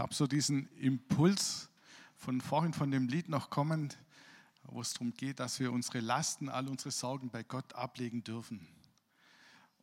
habe 0.00 0.14
so 0.14 0.26
diesen 0.26 0.66
Impuls 0.76 1.68
von 2.16 2.40
vorhin 2.40 2.72
von 2.72 2.90
dem 2.90 3.06
Lied 3.06 3.28
noch 3.28 3.50
kommend, 3.50 3.98
wo 4.62 4.80
es 4.80 4.94
darum 4.94 5.12
geht, 5.12 5.40
dass 5.40 5.60
wir 5.60 5.72
unsere 5.72 6.00
Lasten, 6.00 6.48
all 6.48 6.68
unsere 6.68 6.90
Sorgen 6.90 7.28
bei 7.28 7.42
Gott 7.42 7.74
ablegen 7.74 8.24
dürfen. 8.24 8.66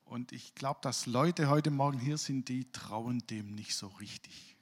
Und 0.05 0.31
ich 0.31 0.55
glaube, 0.55 0.79
dass 0.81 1.05
Leute 1.05 1.49
heute 1.49 1.69
Morgen 1.69 1.99
hier 1.99 2.17
sind, 2.17 2.49
die 2.49 2.71
trauen 2.71 3.19
dem 3.27 3.53
nicht 3.53 3.75
so 3.75 3.87
richtig. 3.87 4.55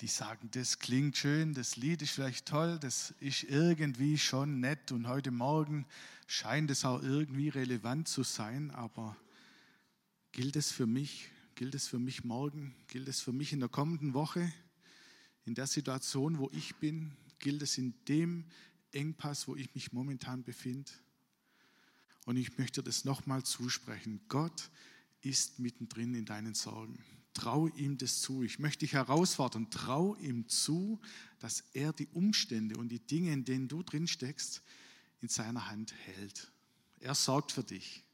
Die 0.00 0.06
sagen, 0.06 0.50
das 0.52 0.78
klingt 0.78 1.18
schön, 1.18 1.52
das 1.52 1.76
Lied 1.76 2.00
ist 2.00 2.12
vielleicht 2.12 2.46
toll, 2.46 2.78
das 2.80 3.10
ist 3.20 3.42
irgendwie 3.44 4.16
schon 4.16 4.60
nett 4.60 4.90
und 4.90 5.06
heute 5.06 5.32
Morgen 5.32 5.86
scheint 6.26 6.70
es 6.70 6.84
auch 6.86 7.02
irgendwie 7.02 7.50
relevant 7.50 8.08
zu 8.08 8.22
sein, 8.22 8.70
aber 8.70 9.16
gilt 10.32 10.56
es 10.56 10.72
für 10.72 10.86
mich? 10.86 11.30
Gilt 11.56 11.74
es 11.74 11.88
für 11.88 11.98
mich 11.98 12.22
morgen? 12.22 12.74
Gilt 12.86 13.08
es 13.08 13.22
für 13.22 13.32
mich 13.32 13.54
in 13.54 13.60
der 13.60 13.70
kommenden 13.70 14.12
Woche? 14.12 14.52
In 15.46 15.54
der 15.54 15.66
Situation, 15.66 16.38
wo 16.38 16.50
ich 16.52 16.76
bin? 16.76 17.16
Gilt 17.38 17.62
es 17.62 17.78
in 17.78 17.94
dem 18.08 18.44
Engpass, 18.92 19.48
wo 19.48 19.56
ich 19.56 19.74
mich 19.74 19.90
momentan 19.90 20.44
befinde? 20.44 20.92
Und 22.26 22.36
ich 22.36 22.58
möchte 22.58 22.82
das 22.82 23.06
nochmal 23.06 23.42
zusprechen. 23.42 24.20
Gott 24.28 24.70
ist 25.22 25.58
mittendrin 25.58 26.12
in 26.12 26.26
deinen 26.26 26.52
Sorgen. 26.52 27.02
Trau 27.32 27.68
ihm 27.68 27.96
das 27.96 28.20
zu. 28.20 28.42
Ich 28.42 28.58
möchte 28.58 28.80
dich 28.80 28.92
herausfordern. 28.92 29.70
Trau 29.70 30.14
ihm 30.16 30.46
zu, 30.50 31.00
dass 31.38 31.64
er 31.72 31.94
die 31.94 32.08
Umstände 32.08 32.76
und 32.76 32.90
die 32.90 33.00
Dinge, 33.00 33.32
in 33.32 33.46
denen 33.46 33.66
du 33.66 33.82
drin 33.82 34.08
steckst, 34.08 34.62
in 35.22 35.28
seiner 35.28 35.70
Hand 35.70 35.94
hält. 36.04 36.52
Er 37.00 37.14
sorgt 37.14 37.52
für 37.52 37.64
dich. 37.64 38.04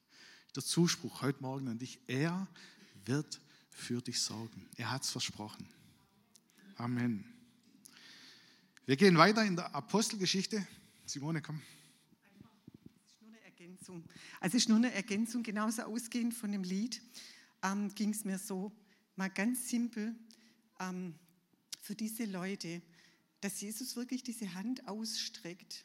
Der 0.54 0.62
Zuspruch 0.62 1.22
heute 1.22 1.42
Morgen 1.42 1.66
an 1.66 1.80
dich. 1.80 1.98
Er 2.06 2.46
wird 3.06 3.40
für 3.70 4.00
dich 4.00 4.20
sorgen. 4.20 4.68
Er 4.76 4.90
hat 4.90 5.02
es 5.02 5.10
versprochen. 5.10 5.68
Amen. 6.76 7.24
Wir 8.86 8.96
gehen 8.96 9.16
weiter 9.16 9.44
in 9.44 9.56
der 9.56 9.74
Apostelgeschichte. 9.74 10.66
Simone, 11.06 11.40
komm. 11.40 11.60
Ergänzung. 13.44 14.04
Also 14.40 14.56
es 14.56 14.64
ist 14.64 14.68
nur 14.68 14.78
eine 14.78 14.92
Ergänzung, 14.92 15.42
genauso 15.42 15.82
ausgehend 15.82 16.34
von 16.34 16.52
dem 16.52 16.64
Lied 16.64 17.00
ähm, 17.62 17.94
ging 17.94 18.10
es 18.10 18.24
mir 18.24 18.38
so, 18.38 18.72
mal 19.16 19.30
ganz 19.30 19.68
simpel, 19.68 20.14
ähm, 20.80 21.14
für 21.80 21.94
diese 21.94 22.24
Leute, 22.24 22.82
dass 23.40 23.60
Jesus 23.60 23.96
wirklich 23.96 24.22
diese 24.22 24.54
Hand 24.54 24.86
ausstreckt. 24.88 25.84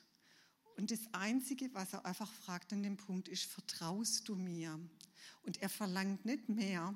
Und 0.76 0.92
das 0.92 1.02
Einzige, 1.12 1.74
was 1.74 1.94
er 1.94 2.06
einfach 2.06 2.32
fragt 2.32 2.72
an 2.74 2.84
dem 2.84 2.98
Punkt 2.98 3.28
ist, 3.28 3.46
vertraust 3.46 4.28
du 4.28 4.36
mir? 4.36 4.80
Und 5.44 5.62
er 5.62 5.70
verlangt 5.70 6.26
nicht 6.26 6.50
mehr, 6.50 6.96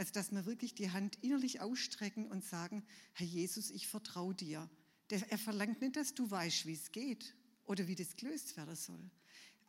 als 0.00 0.12
dass 0.12 0.32
wir 0.32 0.46
wirklich 0.46 0.74
die 0.74 0.90
Hand 0.92 1.18
innerlich 1.20 1.60
ausstrecken 1.60 2.26
und 2.26 2.42
sagen, 2.42 2.82
Herr 3.12 3.26
Jesus, 3.26 3.70
ich 3.70 3.86
vertraue 3.86 4.34
dir. 4.34 4.66
Er 5.10 5.36
verlangt 5.36 5.82
nicht, 5.82 5.94
dass 5.94 6.14
du 6.14 6.30
weißt, 6.30 6.64
wie 6.64 6.72
es 6.72 6.90
geht 6.90 7.34
oder 7.66 7.86
wie 7.86 7.96
das 7.96 8.16
gelöst 8.16 8.56
werden 8.56 8.76
soll. 8.76 9.10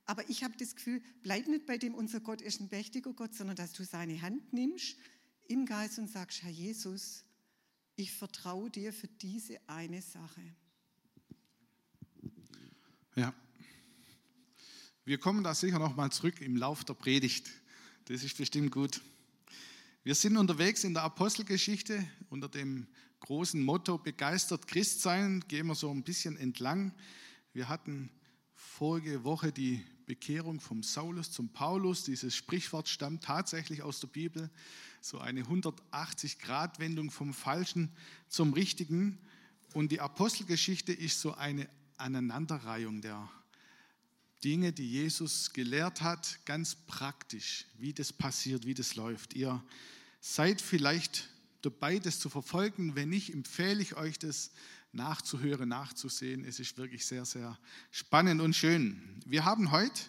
Aber 0.05 0.29
ich 0.29 0.45
habe 0.45 0.55
das 0.55 0.73
Gefühl, 0.73 1.03
bleib 1.21 1.49
nicht 1.49 1.65
bei 1.65 1.77
dem, 1.77 1.93
unser 1.93 2.21
Gott 2.21 2.41
ist 2.41 2.61
ein 2.61 2.69
mächtiger 2.71 3.11
Gott, 3.11 3.35
sondern 3.35 3.57
dass 3.57 3.73
du 3.73 3.83
seine 3.83 4.21
Hand 4.21 4.53
nimmst 4.53 4.95
im 5.49 5.65
Geist 5.65 5.99
und 5.99 6.09
sagst, 6.09 6.43
Herr 6.43 6.49
Jesus, 6.49 7.25
ich 7.97 8.13
vertraue 8.13 8.69
dir 8.69 8.93
für 8.93 9.09
diese 9.09 9.59
eine 9.67 10.01
Sache. 10.01 10.55
Ja. 13.17 13.33
Wir 15.03 15.17
kommen 15.17 15.43
da 15.43 15.53
sicher 15.53 15.77
noch 15.77 15.97
mal 15.97 16.09
zurück 16.09 16.39
im 16.39 16.55
Lauf 16.55 16.85
der 16.85 16.93
Predigt. 16.93 17.49
Das 18.05 18.23
ist 18.23 18.37
bestimmt 18.37 18.71
gut. 18.71 19.01
Wir 20.03 20.15
sind 20.15 20.35
unterwegs 20.35 20.83
in 20.83 20.95
der 20.95 21.03
Apostelgeschichte 21.03 22.03
unter 22.31 22.49
dem 22.49 22.87
großen 23.19 23.61
Motto 23.61 23.99
begeistert 23.99 24.67
Christ 24.67 25.03
sein, 25.03 25.43
gehen 25.47 25.67
wir 25.67 25.75
so 25.75 25.91
ein 25.91 26.01
bisschen 26.01 26.37
entlang. 26.37 26.91
Wir 27.53 27.69
hatten 27.69 28.09
vorige 28.55 29.23
Woche 29.23 29.51
die 29.51 29.85
Bekehrung 30.07 30.59
vom 30.59 30.81
Saulus 30.81 31.31
zum 31.31 31.49
Paulus. 31.49 32.03
Dieses 32.03 32.35
Sprichwort 32.35 32.89
stammt 32.89 33.23
tatsächlich 33.23 33.83
aus 33.83 33.99
der 33.99 34.07
Bibel. 34.07 34.49
So 35.01 35.19
eine 35.19 35.43
180-Grad-Wendung 35.43 37.11
vom 37.11 37.31
Falschen 37.31 37.91
zum 38.27 38.53
Richtigen. 38.53 39.19
Und 39.75 39.91
die 39.91 39.99
Apostelgeschichte 39.99 40.93
ist 40.93 41.21
so 41.21 41.35
eine 41.35 41.69
Aneinanderreihung 41.97 43.01
der 43.01 43.29
Dinge, 44.43 44.73
die 44.73 44.89
Jesus 44.89 45.53
gelehrt 45.53 46.01
hat, 46.01 46.39
ganz 46.45 46.75
praktisch, 46.75 47.65
wie 47.77 47.93
das 47.93 48.11
passiert, 48.11 48.65
wie 48.65 48.73
das 48.73 48.95
läuft. 48.95 49.33
Ihr 49.35 49.63
seid 50.19 50.61
vielleicht 50.61 51.29
dabei, 51.61 51.99
das 51.99 52.19
zu 52.19 52.29
verfolgen. 52.29 52.95
Wenn 52.95 53.09
nicht, 53.09 53.33
empfehle 53.33 53.81
ich 53.81 53.95
euch 53.95 54.17
das 54.17 54.51
nachzuhören, 54.93 55.69
nachzusehen. 55.69 56.43
Es 56.43 56.59
ist 56.59 56.77
wirklich 56.77 57.05
sehr, 57.05 57.25
sehr 57.25 57.57
spannend 57.91 58.41
und 58.41 58.55
schön. 58.55 59.21
Wir 59.25 59.45
haben 59.45 59.71
heute 59.71 60.01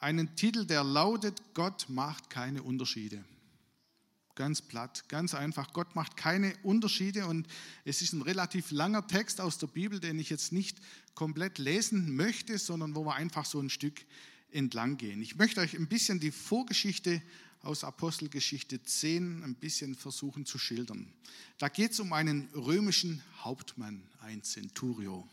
einen 0.00 0.36
Titel, 0.36 0.64
der 0.64 0.84
lautet, 0.84 1.42
Gott 1.54 1.86
macht 1.88 2.30
keine 2.30 2.62
Unterschiede. 2.62 3.24
Ganz 4.38 4.62
platt, 4.62 5.08
ganz 5.08 5.34
einfach. 5.34 5.72
Gott 5.72 5.96
macht 5.96 6.16
keine 6.16 6.54
Unterschiede 6.62 7.26
und 7.26 7.48
es 7.84 8.02
ist 8.02 8.12
ein 8.12 8.22
relativ 8.22 8.70
langer 8.70 9.04
Text 9.04 9.40
aus 9.40 9.58
der 9.58 9.66
Bibel, 9.66 9.98
den 9.98 10.16
ich 10.20 10.30
jetzt 10.30 10.52
nicht 10.52 10.78
komplett 11.16 11.58
lesen 11.58 12.14
möchte, 12.14 12.56
sondern 12.56 12.94
wo 12.94 13.04
wir 13.04 13.16
einfach 13.16 13.44
so 13.44 13.58
ein 13.58 13.68
Stück 13.68 14.00
entlang 14.52 14.96
gehen. 14.96 15.20
Ich 15.22 15.34
möchte 15.34 15.60
euch 15.60 15.74
ein 15.74 15.88
bisschen 15.88 16.20
die 16.20 16.30
Vorgeschichte 16.30 17.20
aus 17.62 17.82
Apostelgeschichte 17.82 18.80
10 18.80 19.42
ein 19.42 19.56
bisschen 19.56 19.96
versuchen 19.96 20.46
zu 20.46 20.56
schildern. 20.56 21.12
Da 21.58 21.68
geht 21.68 21.90
es 21.90 21.98
um 21.98 22.12
einen 22.12 22.48
römischen 22.54 23.20
Hauptmann, 23.40 24.06
ein 24.20 24.44
Centurio, 24.44 25.28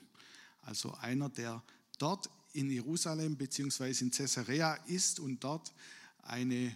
also 0.64 0.96
einer, 0.96 1.30
der 1.30 1.62
dort 2.00 2.28
in 2.54 2.72
Jerusalem 2.72 3.38
bzw. 3.38 4.04
in 4.04 4.10
Caesarea 4.10 4.74
ist 4.88 5.20
und 5.20 5.44
dort 5.44 5.76
eine 6.24 6.76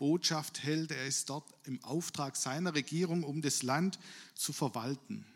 Botschaft 0.00 0.62
hält. 0.62 0.90
Er 0.90 1.06
ist 1.06 1.28
dort 1.28 1.44
im 1.64 1.84
Auftrag 1.84 2.34
seiner 2.34 2.74
Regierung, 2.74 3.22
um 3.22 3.42
das 3.42 3.62
Land 3.62 3.98
zu 4.34 4.52
verwalten. 4.52 5.26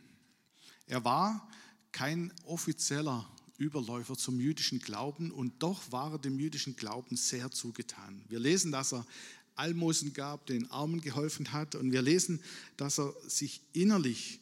Er 0.86 1.04
war 1.04 1.48
kein 1.92 2.32
offizieller 2.44 3.30
Überläufer 3.58 4.16
zum 4.16 4.40
jüdischen 4.40 4.80
Glauben 4.80 5.30
und 5.30 5.62
doch 5.62 5.92
war 5.92 6.12
er 6.12 6.18
dem 6.18 6.40
jüdischen 6.40 6.76
Glauben 6.76 7.16
sehr 7.16 7.50
zugetan. 7.50 8.24
Wir 8.28 8.40
lesen, 8.40 8.72
dass 8.72 8.94
er 8.94 9.06
Almosen 9.54 10.14
gab, 10.14 10.46
den 10.46 10.70
Armen 10.70 11.02
geholfen 11.02 11.52
hat. 11.52 11.74
Und 11.74 11.92
wir 11.92 12.02
lesen, 12.02 12.42
dass 12.76 12.98
er 12.98 13.14
sich 13.28 13.60
innerlich 13.72 14.40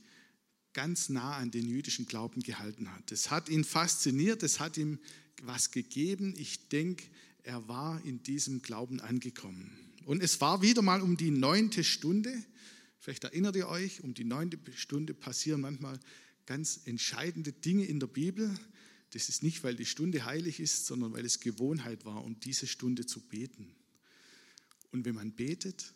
ganz 0.72 1.09
nah 1.09 1.37
an 1.37 1.50
den 1.50 1.69
jüdischen 1.69 2.06
Glauben 2.06 2.43
gehalten 2.43 2.91
hat. 2.91 3.12
Es 3.12 3.31
hat 3.31 3.49
ihn 3.49 3.65
fasziniert, 3.65 4.43
es 4.43 4.60
hat 4.60 4.78
ihm 4.78 4.99
was 5.43 5.72
gegeben. 5.72 6.34
Ich 6.39 6.69
denke, 6.69 7.04
er 7.43 7.66
war 7.69 8.03
in 8.04 8.22
diesem 8.22 8.62
Glauben 8.62 9.00
angekommen. 9.00 9.77
Und 10.06 10.22
es 10.22 10.40
war 10.40 10.62
wieder 10.62 10.82
mal 10.82 11.00
um 11.00 11.16
die 11.16 11.30
neunte 11.30 11.84
Stunde. 11.84 12.32
Vielleicht 12.98 13.24
erinnert 13.24 13.56
ihr 13.56 13.68
euch, 13.68 14.02
um 14.02 14.14
die 14.14 14.24
neunte 14.24 14.58
Stunde 14.74 15.14
passieren 15.14 15.60
manchmal 15.60 15.98
ganz 16.46 16.80
entscheidende 16.84 17.52
Dinge 17.52 17.84
in 17.84 18.00
der 18.00 18.06
Bibel. 18.06 18.52
Das 19.10 19.28
ist 19.28 19.42
nicht, 19.42 19.62
weil 19.62 19.76
die 19.76 19.86
Stunde 19.86 20.24
heilig 20.24 20.60
ist, 20.60 20.86
sondern 20.86 21.12
weil 21.12 21.24
es 21.24 21.41
Gewohnheit 21.41 22.04
war, 22.04 22.24
um 22.24 22.41
diese 22.41 22.66
Stunde 22.66 23.06
zu 23.06 23.20
beten. 23.20 23.74
Und 24.91 25.04
wenn 25.04 25.14
man 25.14 25.32
betet, 25.32 25.92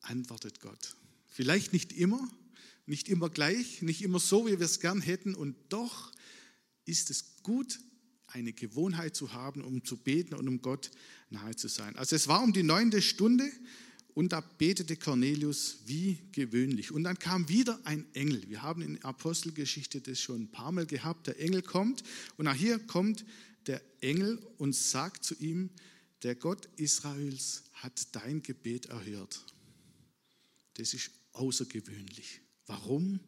antwortet 0.00 0.60
Gott. 0.60 0.96
Vielleicht 1.26 1.72
nicht 1.72 1.92
immer, 1.92 2.28
nicht 2.86 3.08
immer 3.08 3.30
gleich, 3.30 3.82
nicht 3.82 4.02
immer 4.02 4.20
so, 4.20 4.46
wie 4.46 4.58
wir 4.58 4.66
es 4.66 4.80
gern 4.80 5.00
hätten. 5.00 5.34
Und 5.34 5.56
doch 5.68 6.12
ist 6.84 7.10
es 7.10 7.42
gut, 7.42 7.78
eine 8.32 8.52
Gewohnheit 8.52 9.14
zu 9.14 9.32
haben, 9.32 9.62
um 9.62 9.84
zu 9.84 9.96
beten 9.96 10.34
und 10.34 10.48
um 10.48 10.60
Gott 10.60 10.90
nahe 11.30 11.54
zu 11.56 11.68
sein. 11.68 11.96
Also 11.96 12.16
es 12.16 12.28
war 12.28 12.42
um 12.42 12.52
die 12.52 12.62
neunte 12.62 13.02
Stunde 13.02 13.50
und 14.14 14.32
da 14.32 14.40
betete 14.40 14.96
Cornelius 14.96 15.78
wie 15.86 16.18
gewöhnlich. 16.32 16.92
Und 16.92 17.04
dann 17.04 17.18
kam 17.18 17.48
wieder 17.48 17.80
ein 17.84 18.06
Engel. 18.14 18.48
Wir 18.48 18.62
haben 18.62 18.82
in 18.82 19.02
Apostelgeschichte 19.04 20.00
das 20.00 20.20
schon 20.20 20.42
ein 20.42 20.50
paar 20.50 20.72
Mal 20.72 20.86
gehabt. 20.86 21.26
Der 21.26 21.40
Engel 21.40 21.62
kommt 21.62 22.02
und 22.36 22.46
auch 22.48 22.54
hier 22.54 22.78
kommt 22.78 23.24
der 23.66 23.80
Engel 24.00 24.38
und 24.58 24.74
sagt 24.74 25.24
zu 25.24 25.34
ihm, 25.36 25.70
der 26.22 26.34
Gott 26.34 26.68
Israels 26.76 27.64
hat 27.72 28.14
dein 28.14 28.42
Gebet 28.42 28.86
erhört. 28.86 29.44
Das 30.74 30.94
ist 30.94 31.10
außergewöhnlich. 31.32 32.40
Warum? 32.66 33.20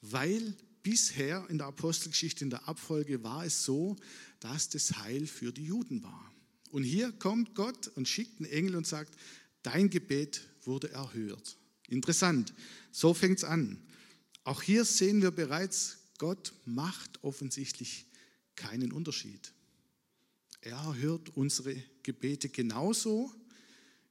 Weil 0.00 0.56
bisher 0.82 1.46
in 1.48 1.58
der 1.58 1.68
Apostelgeschichte, 1.68 2.44
in 2.44 2.50
der 2.50 2.68
Abfolge 2.68 3.22
war 3.22 3.44
es 3.44 3.64
so, 3.64 3.96
dass 4.40 4.68
das 4.68 4.98
Heil 4.98 5.26
für 5.26 5.52
die 5.52 5.66
Juden 5.66 6.02
war. 6.02 6.32
Und 6.70 6.84
hier 6.84 7.12
kommt 7.12 7.54
Gott 7.54 7.88
und 7.88 8.08
schickt 8.08 8.40
einen 8.40 8.50
Engel 8.50 8.76
und 8.76 8.86
sagt, 8.86 9.14
dein 9.62 9.90
Gebet 9.90 10.42
wurde 10.64 10.90
erhört. 10.90 11.56
Interessant, 11.88 12.54
so 12.90 13.14
fängt 13.14 13.38
es 13.38 13.44
an. 13.44 13.78
Auch 14.44 14.62
hier 14.62 14.84
sehen 14.84 15.22
wir 15.22 15.30
bereits, 15.30 15.98
Gott 16.18 16.52
macht 16.64 17.22
offensichtlich 17.22 18.06
keinen 18.56 18.92
Unterschied. 18.92 19.52
Er 20.60 20.94
hört 20.96 21.36
unsere 21.36 21.76
Gebete 22.02 22.48
genauso, 22.48 23.32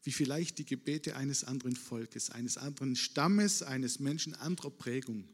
wie 0.03 0.11
vielleicht 0.11 0.57
die 0.57 0.65
Gebete 0.65 1.15
eines 1.15 1.43
anderen 1.43 1.75
Volkes, 1.75 2.29
eines 2.29 2.57
anderen 2.57 2.95
Stammes, 2.95 3.63
eines 3.63 3.99
Menschen 3.99 4.33
anderer 4.35 4.71
Prägung. 4.71 5.27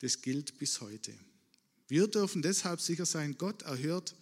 Das 0.00 0.22
gilt 0.22 0.58
bis 0.58 0.80
heute. 0.80 1.14
Wir 1.88 2.08
dürfen 2.08 2.42
deshalb 2.42 2.80
sicher 2.80 3.06
sein, 3.06 3.36
Gott 3.38 3.62
erhört 3.62 4.14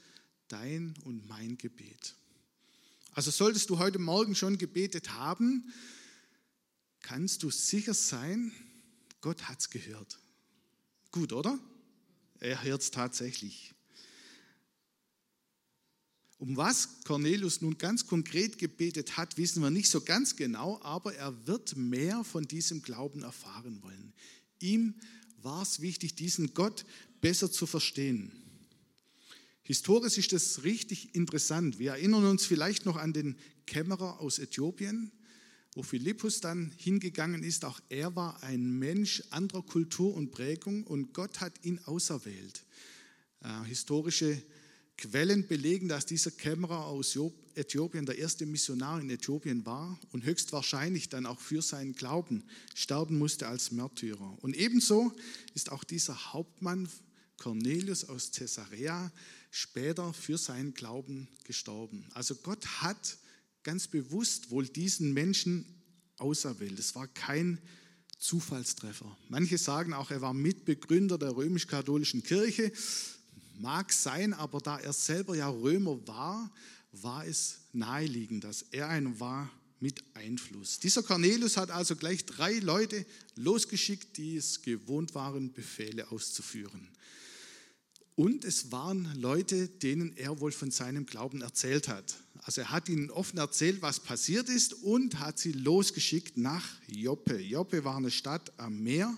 dein 0.49 0.95
und 1.05 1.27
mein 1.29 1.57
Gebet. 1.57 2.15
Also 3.13 3.31
solltest 3.31 3.71
du 3.71 3.79
heute 3.79 3.99
Morgen 3.99 4.35
schon 4.35 4.59
gebetet 4.59 5.11
haben, 5.11 5.73
kannst 7.01 7.43
du 7.43 7.51
sicher 7.51 7.95
sein, 7.95 8.53
Gott 9.21 9.49
hat 9.49 9.61
es 9.61 9.71
gehört. 9.71 10.19
Gut, 11.11 11.33
oder? 11.33 11.59
Er 12.41 12.63
hört 12.65 12.83
es 12.83 12.91
tatsächlich. 12.91 13.75
Um 16.39 16.57
was 16.57 17.05
Cornelius 17.05 17.61
nun 17.61 17.79
ganz 17.79 18.07
konkret 18.07 18.59
gebetet 18.59 19.17
hat, 19.17 19.37
wissen 19.37 19.63
wir 19.63 19.71
nicht 19.71 19.89
so 19.89 20.01
ganz 20.01 20.35
genau, 20.35 20.81
aber 20.83 21.15
er 21.15 21.47
wird 21.47 21.77
mehr 21.77 22.25
von 22.25 22.49
diesem 22.49 22.83
Glauben 22.83 23.23
erfahren 23.23 23.81
wollen. 23.83 24.13
Ihm 24.59 24.95
war 25.43 25.63
es 25.63 25.81
wichtig, 25.81 26.15
diesen 26.15 26.55
Gott 26.55 26.85
besser 27.21 27.51
zu 27.51 27.67
verstehen. 27.67 28.33
Historisch 29.63 30.19
ist 30.19 30.33
das 30.33 30.65
richtig 30.65 31.15
interessant. 31.15 31.79
Wir 31.79 31.93
erinnern 31.93 32.25
uns 32.27 32.45
vielleicht 32.45 32.85
noch 32.85 32.97
an 32.97 33.13
den 33.13 33.37
Kämmerer 33.67 34.21
aus 34.21 34.39
Äthiopien, 34.39 35.13
wo 35.75 35.83
Philippus 35.83 36.41
dann 36.41 36.73
hingegangen 36.77 37.43
ist. 37.43 37.65
Auch 37.65 37.81
er 37.89 38.15
war 38.17 38.43
ein 38.43 38.79
Mensch 38.79 39.23
anderer 39.31 39.63
Kultur 39.63 40.15
und 40.15 40.33
Prägung 40.33 40.85
und 40.85 41.15
Gott 41.15 41.41
hat 41.41 41.65
ihn 41.65 41.79
auserwählt. 41.85 42.65
Äh, 43.41 43.65
historische 43.65 44.43
Quellen 45.03 45.49
belegen, 45.49 45.89
dass 45.89 46.07
dieser 46.07 46.31
Kämmerer 46.31 46.87
aus 46.87 47.19
Äthiopien 47.57 48.07
der 48.07 48.19
erste 48.19 48.47
Missionar 48.47 49.01
in 49.01 49.11
Äthiopien 49.11 49.67
war 49.67 49.99
und 50.13 50.25
höchstwahrscheinlich 50.25 51.09
dann 51.09 51.27
auch 51.27 51.41
für 51.41 51.61
seinen 51.61 51.93
Glauben 51.93 52.45
sterben 52.77 53.19
musste 53.19 53.49
als 53.49 53.73
Märtyrer. 53.73 54.39
Und 54.43 54.57
ebenso 54.57 55.13
ist 55.55 55.73
auch 55.73 55.83
dieser 55.83 56.33
Hauptmann 56.33 56.89
Cornelius 57.37 58.05
aus 58.05 58.31
Caesarea 58.31 59.11
später 59.51 60.13
für 60.13 60.39
seinen 60.39 60.73
Glauben 60.73 61.27
gestorben. 61.43 62.07
Also 62.15 62.37
Gott 62.37 62.65
hat 62.81 63.19
ganz 63.65 63.89
bewusst 63.89 64.53
wohl 64.53 64.69
diesen 64.69 65.13
Menschen 65.13 65.65
auserwählt. 66.19 66.79
Es 66.79 66.95
war 66.95 67.09
kein 67.09 67.59
Zufallstreffer. 68.19 69.19
Manche 69.29 69.59
sagen 69.59 69.95
auch, 69.95 70.13
er 70.13 70.21
war 70.21 70.33
Mitbegründer 70.33 71.19
der 71.19 71.35
römisch-katholischen 71.35 72.23
Kirche. 72.23 72.71
Mag 73.63 73.93
sein, 73.93 74.35
aber 74.35 74.59
da 74.59 74.81
er 74.81 74.93
selber 74.93 75.37
ja 75.37 75.49
Römer 75.49 75.97
war, 76.09 76.51
war 76.91 77.25
es 77.25 77.61
naheliegend, 77.73 78.43
dass 78.43 78.63
er 78.73 78.89
ein 78.89 79.21
war 79.21 79.49
mit 79.79 80.03
Einfluss. 80.15 80.81
Dieser 80.81 81.05
Cornelius 81.05 81.57
hat 81.57 81.71
also 81.71 81.95
gleich 81.95 82.27
drei 82.27 82.59
Leute 82.59 83.07
losgeschickt, 83.37 84.17
die 84.17 84.37
es 84.37 84.63
gewohnt 84.63 85.15
waren, 85.15 85.53
Befehle 85.53 86.11
auszuführen. 86.11 86.89
Und 88.17 88.45
es 88.45 88.73
waren 88.73 89.15
Leute, 89.15 89.69
denen 89.69 90.17
er 90.17 90.41
wohl 90.41 90.51
von 90.51 90.73
seinem 90.73 91.07
Glauben 91.07 91.41
erzählt 91.41 91.87
hat. 91.87 92.17
Also 92.43 92.63
er 92.63 92.73
hat 92.73 92.89
ihnen 92.89 93.13
offen 93.13 93.39
erzählt, 93.39 93.81
was 93.81 94.01
passiert 94.01 94.49
ist 94.49 94.75
und 94.75 95.21
hat 95.21 95.39
sie 95.39 95.53
losgeschickt 95.53 96.37
nach 96.37 96.67
Joppe. 96.89 97.39
Joppe 97.39 97.85
war 97.85 97.97
eine 97.97 98.11
Stadt 98.11 98.53
am 98.57 98.83
Meer 98.83 99.17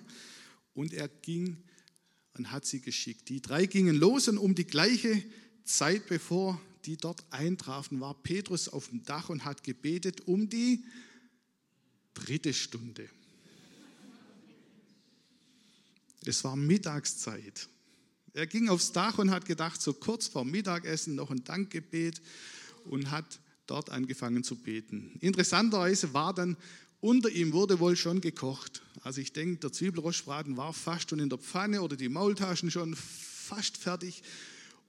und 0.74 0.92
er 0.92 1.08
ging 1.08 1.64
und 2.36 2.50
hat 2.50 2.66
sie 2.66 2.80
geschickt. 2.80 3.28
Die 3.28 3.40
drei 3.40 3.66
gingen 3.66 3.96
los 3.96 4.28
und 4.28 4.38
um 4.38 4.54
die 4.54 4.66
gleiche 4.66 5.22
Zeit, 5.64 6.06
bevor 6.08 6.60
die 6.84 6.96
dort 6.96 7.24
eintrafen, 7.30 8.00
war 8.00 8.14
Petrus 8.14 8.68
auf 8.68 8.88
dem 8.88 9.04
Dach 9.04 9.28
und 9.28 9.44
hat 9.44 9.64
gebetet 9.64 10.22
um 10.26 10.48
die 10.48 10.84
dritte 12.12 12.52
Stunde. 12.52 13.08
Es 16.24 16.44
war 16.44 16.56
Mittagszeit. 16.56 17.68
Er 18.32 18.46
ging 18.46 18.68
aufs 18.68 18.92
Dach 18.92 19.18
und 19.18 19.30
hat 19.30 19.46
gedacht, 19.46 19.80
so 19.80 19.92
kurz 19.92 20.26
vor 20.26 20.44
Mittagessen 20.44 21.14
noch 21.14 21.30
ein 21.30 21.44
Dankgebet 21.44 22.20
und 22.84 23.10
hat 23.10 23.40
dort 23.66 23.90
angefangen 23.90 24.42
zu 24.42 24.56
beten. 24.56 25.16
Interessanterweise 25.20 26.12
war 26.12 26.34
dann 26.34 26.56
unter 27.04 27.28
ihm 27.28 27.52
wurde 27.52 27.80
wohl 27.80 27.96
schon 27.96 28.22
gekocht. 28.22 28.80
Also 29.02 29.20
ich 29.20 29.34
denke, 29.34 29.60
der 29.60 29.72
Zwiebelrostbraten 29.72 30.56
war 30.56 30.72
fast 30.72 31.10
schon 31.10 31.18
in 31.18 31.28
der 31.28 31.36
Pfanne 31.36 31.82
oder 31.82 31.96
die 31.96 32.08
Maultaschen 32.08 32.70
schon 32.70 32.96
fast 32.96 33.76
fertig 33.76 34.22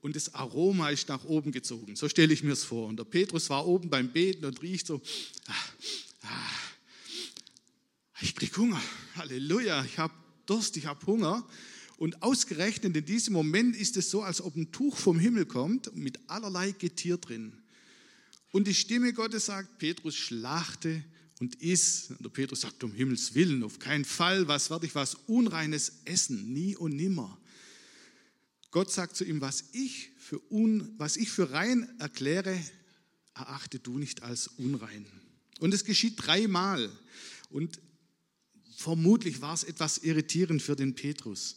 und 0.00 0.16
das 0.16 0.34
Aroma 0.34 0.88
ist 0.88 1.10
nach 1.10 1.24
oben 1.24 1.52
gezogen. 1.52 1.94
So 1.94 2.08
stelle 2.08 2.32
ich 2.32 2.42
mir 2.42 2.52
es 2.52 2.64
vor. 2.64 2.88
Und 2.88 2.96
der 2.96 3.04
Petrus 3.04 3.50
war 3.50 3.66
oben 3.66 3.90
beim 3.90 4.10
Beten 4.10 4.46
und 4.46 4.62
riecht 4.62 4.86
so, 4.86 5.02
ah, 5.46 5.52
ah, 6.22 6.28
ich 8.22 8.34
kriege 8.34 8.56
Hunger. 8.56 8.80
Halleluja, 9.16 9.84
ich 9.84 9.98
habe 9.98 10.14
Durst, 10.46 10.78
ich 10.78 10.86
habe 10.86 11.06
Hunger. 11.06 11.46
Und 11.98 12.22
ausgerechnet 12.22 12.96
in 12.96 13.04
diesem 13.04 13.34
Moment 13.34 13.76
ist 13.76 13.98
es 13.98 14.10
so, 14.10 14.22
als 14.22 14.40
ob 14.40 14.56
ein 14.56 14.72
Tuch 14.72 14.96
vom 14.96 15.18
Himmel 15.18 15.44
kommt 15.44 15.94
mit 15.94 16.18
allerlei 16.28 16.70
Getier 16.70 17.18
drin. 17.18 17.52
Und 18.52 18.66
die 18.68 18.74
Stimme 18.74 19.12
Gottes 19.12 19.44
sagt, 19.44 19.76
Petrus 19.76 20.16
schlachte 20.16 21.04
und 21.40 21.60
iss. 21.62 22.10
Und 22.10 22.22
der 22.22 22.30
Petrus 22.30 22.62
sagt, 22.62 22.82
um 22.84 22.92
Himmels 22.92 23.34
Willen, 23.34 23.62
auf 23.62 23.78
keinen 23.78 24.04
Fall, 24.04 24.48
was 24.48 24.70
werde 24.70 24.86
ich 24.86 24.94
was 24.94 25.14
Unreines 25.26 26.00
essen, 26.04 26.52
nie 26.52 26.76
und 26.76 26.96
nimmer. 26.96 27.38
Gott 28.70 28.92
sagt 28.92 29.16
zu 29.16 29.24
ihm, 29.24 29.40
was 29.40 29.64
ich 29.72 30.10
für, 30.18 30.40
un, 30.50 30.94
was 30.98 31.16
ich 31.16 31.30
für 31.30 31.52
rein 31.52 31.88
erkläre, 31.98 32.60
erachte 33.34 33.78
du 33.78 33.98
nicht 33.98 34.22
als 34.22 34.48
unrein. 34.48 35.06
Und 35.60 35.72
es 35.72 35.84
geschieht 35.84 36.14
dreimal. 36.16 36.90
Und 37.48 37.80
vermutlich 38.76 39.40
war 39.40 39.54
es 39.54 39.64
etwas 39.64 39.98
irritierend 39.98 40.62
für 40.62 40.76
den 40.76 40.94
Petrus. 40.94 41.56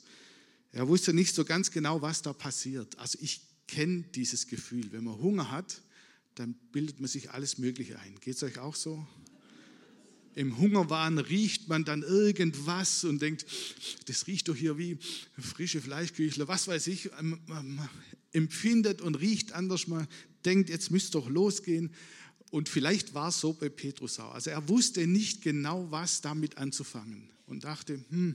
Er 0.72 0.88
wusste 0.88 1.14
nicht 1.14 1.34
so 1.34 1.44
ganz 1.44 1.72
genau, 1.72 2.02
was 2.02 2.22
da 2.22 2.32
passiert. 2.32 2.98
Also 3.00 3.18
ich 3.22 3.42
kenne 3.68 4.04
dieses 4.16 4.48
Gefühl. 4.48 4.92
Wenn 4.92 5.04
man 5.04 5.18
Hunger 5.18 5.52
hat, 5.52 5.82
dann 6.36 6.54
bildet 6.72 7.00
man 7.00 7.10
sich 7.10 7.32
alles 7.32 7.58
Mögliche 7.58 8.00
ein. 8.00 8.20
Geht 8.20 8.36
es 8.36 8.44
euch 8.44 8.60
auch 8.60 8.76
so? 8.76 9.06
Im 10.40 10.58
Hungerwahn 10.58 11.18
riecht 11.18 11.68
man 11.68 11.84
dann 11.84 12.02
irgendwas 12.02 13.04
und 13.04 13.22
denkt, 13.22 13.46
das 14.06 14.26
riecht 14.26 14.48
doch 14.48 14.56
hier 14.56 14.78
wie 14.78 14.98
frische 15.38 15.82
Fleischküchle, 15.82 16.48
was 16.48 16.66
weiß 16.70 16.88
ich, 16.88 17.10
ähm, 17.20 17.42
ähm, 17.50 17.82
empfindet 18.32 19.02
und 19.02 19.16
riecht 19.16 19.52
anders. 19.52 19.88
Man 19.88 20.08
denkt, 20.46 20.70
jetzt 20.70 20.92
müsste 20.92 21.12
doch 21.12 21.28
losgehen. 21.28 21.94
Und 22.52 22.70
vielleicht 22.70 23.14
war 23.14 23.28
es 23.28 23.42
so 23.42 23.52
bei 23.52 23.68
Petrus 23.68 24.18
auch. 24.22 24.34
Also 24.34 24.52
er 24.52 24.70
wusste 24.70 25.06
nicht 25.08 25.42
genau, 25.42 25.92
was 25.92 26.22
damit 26.22 26.58
anzufangen 26.58 27.30
und 27.46 27.66
dachte, 27.66 28.00
hm, 28.08 28.34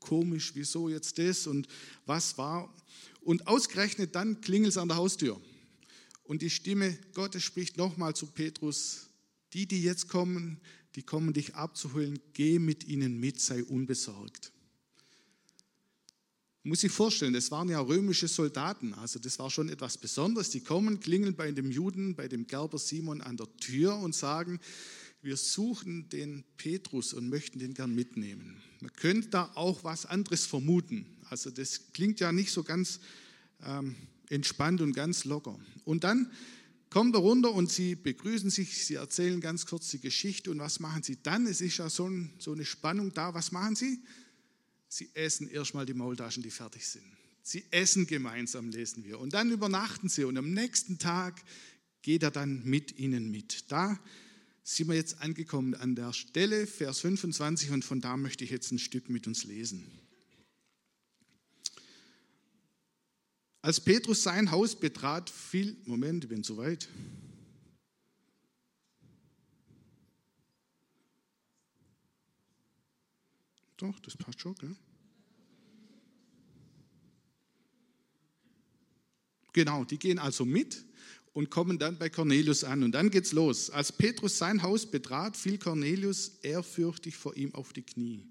komisch, 0.00 0.52
wieso 0.54 0.88
jetzt 0.88 1.18
das 1.18 1.46
und 1.46 1.68
was 2.06 2.38
war. 2.38 2.74
Und 3.20 3.48
ausgerechnet 3.48 4.14
dann 4.14 4.40
klingelt 4.40 4.70
es 4.70 4.78
an 4.78 4.88
der 4.88 4.96
Haustür. 4.96 5.38
Und 6.22 6.40
die 6.40 6.48
Stimme 6.48 6.96
Gottes 7.12 7.42
spricht 7.42 7.76
nochmal 7.76 8.16
zu 8.16 8.28
Petrus, 8.28 9.10
die, 9.52 9.66
die 9.66 9.82
jetzt 9.82 10.08
kommen, 10.08 10.58
die 10.94 11.02
kommen 11.02 11.32
dich 11.32 11.54
abzuholen, 11.54 12.18
geh 12.32 12.58
mit 12.58 12.84
ihnen 12.84 13.18
mit, 13.18 13.40
sei 13.40 13.64
unbesorgt. 13.64 14.52
Muss 16.62 16.82
ich 16.82 16.92
vorstellen, 16.92 17.34
das 17.34 17.50
waren 17.50 17.68
ja 17.68 17.78
römische 17.78 18.26
Soldaten, 18.26 18.94
also 18.94 19.18
das 19.18 19.38
war 19.38 19.50
schon 19.50 19.68
etwas 19.68 19.98
Besonderes. 19.98 20.48
Die 20.48 20.60
kommen, 20.60 20.98
klingeln 20.98 21.36
bei 21.36 21.52
dem 21.52 21.70
Juden, 21.70 22.14
bei 22.14 22.26
dem 22.26 22.46
Gerber 22.46 22.78
Simon 22.78 23.20
an 23.20 23.36
der 23.36 23.54
Tür 23.58 23.98
und 23.98 24.14
sagen, 24.14 24.60
wir 25.20 25.36
suchen 25.36 26.08
den 26.08 26.44
Petrus 26.56 27.12
und 27.12 27.28
möchten 27.28 27.58
den 27.58 27.74
gern 27.74 27.94
mitnehmen. 27.94 28.62
Man 28.80 28.92
könnte 28.92 29.28
da 29.28 29.50
auch 29.54 29.84
was 29.84 30.06
anderes 30.06 30.46
vermuten. 30.46 31.06
Also 31.28 31.50
das 31.50 31.92
klingt 31.92 32.20
ja 32.20 32.32
nicht 32.32 32.50
so 32.50 32.62
ganz 32.62 33.00
ähm, 33.62 33.94
entspannt 34.28 34.80
und 34.80 34.94
ganz 34.94 35.24
locker. 35.24 35.58
Und 35.84 36.04
dann 36.04 36.30
kommt 36.94 37.16
er 37.16 37.22
runter 37.22 37.52
und 37.52 37.72
sie 37.72 37.96
begrüßen 37.96 38.50
sich, 38.50 38.86
sie 38.86 38.94
erzählen 38.94 39.40
ganz 39.40 39.66
kurz 39.66 39.90
die 39.90 39.98
Geschichte 39.98 40.52
und 40.52 40.60
was 40.60 40.78
machen 40.78 41.02
sie 41.02 41.18
dann? 41.20 41.44
Es 41.48 41.60
ist 41.60 41.78
ja 41.78 41.90
so, 41.90 42.08
ein, 42.08 42.32
so 42.38 42.52
eine 42.52 42.64
Spannung 42.64 43.12
da. 43.12 43.34
Was 43.34 43.50
machen 43.50 43.74
sie? 43.74 43.98
Sie 44.86 45.10
essen 45.14 45.50
erstmal 45.50 45.86
die 45.86 45.92
Maultaschen, 45.92 46.44
die 46.44 46.52
fertig 46.52 46.86
sind. 46.86 47.02
Sie 47.42 47.64
essen 47.72 48.06
gemeinsam, 48.06 48.68
lesen 48.68 49.02
wir. 49.02 49.18
Und 49.18 49.34
dann 49.34 49.50
übernachten 49.50 50.08
sie 50.08 50.22
und 50.22 50.36
am 50.38 50.52
nächsten 50.52 51.00
Tag 51.00 51.42
geht 52.02 52.22
er 52.22 52.30
dann 52.30 52.62
mit 52.64 52.96
ihnen 52.96 53.28
mit. 53.28 53.72
Da 53.72 53.98
sind 54.62 54.86
wir 54.86 54.94
jetzt 54.94 55.20
angekommen 55.20 55.74
an 55.74 55.96
der 55.96 56.12
Stelle, 56.12 56.64
Vers 56.68 57.00
25, 57.00 57.72
und 57.72 57.84
von 57.84 58.00
da 58.00 58.16
möchte 58.16 58.44
ich 58.44 58.50
jetzt 58.50 58.70
ein 58.70 58.78
Stück 58.78 59.10
mit 59.10 59.26
uns 59.26 59.42
lesen. 59.42 59.84
Als 63.64 63.80
Petrus 63.80 64.22
sein 64.22 64.50
Haus 64.50 64.76
betrat, 64.76 65.30
fiel, 65.30 65.74
Moment, 65.86 66.24
ich 66.24 66.28
bin 66.28 66.44
zu 66.44 66.58
weit. 66.58 66.86
Doch, 73.78 73.98
das 74.00 74.18
passt 74.18 74.42
schon, 74.42 74.54
gell? 74.56 74.76
Genau, 79.54 79.84
die 79.84 79.98
gehen 79.98 80.18
also 80.18 80.44
mit 80.44 80.84
und 81.32 81.48
kommen 81.48 81.78
dann 81.78 81.96
bei 81.96 82.10
Cornelius 82.10 82.64
an. 82.64 82.82
Und 82.82 82.92
dann 82.92 83.08
geht's 83.08 83.32
los. 83.32 83.70
Als 83.70 83.92
Petrus 83.92 84.36
sein 84.36 84.60
Haus 84.60 84.90
betrat, 84.90 85.38
fiel 85.38 85.56
Cornelius 85.56 86.32
ehrfürchtig 86.42 87.16
vor 87.16 87.34
ihm 87.34 87.54
auf 87.54 87.72
die 87.72 87.80
Knie. 87.80 88.28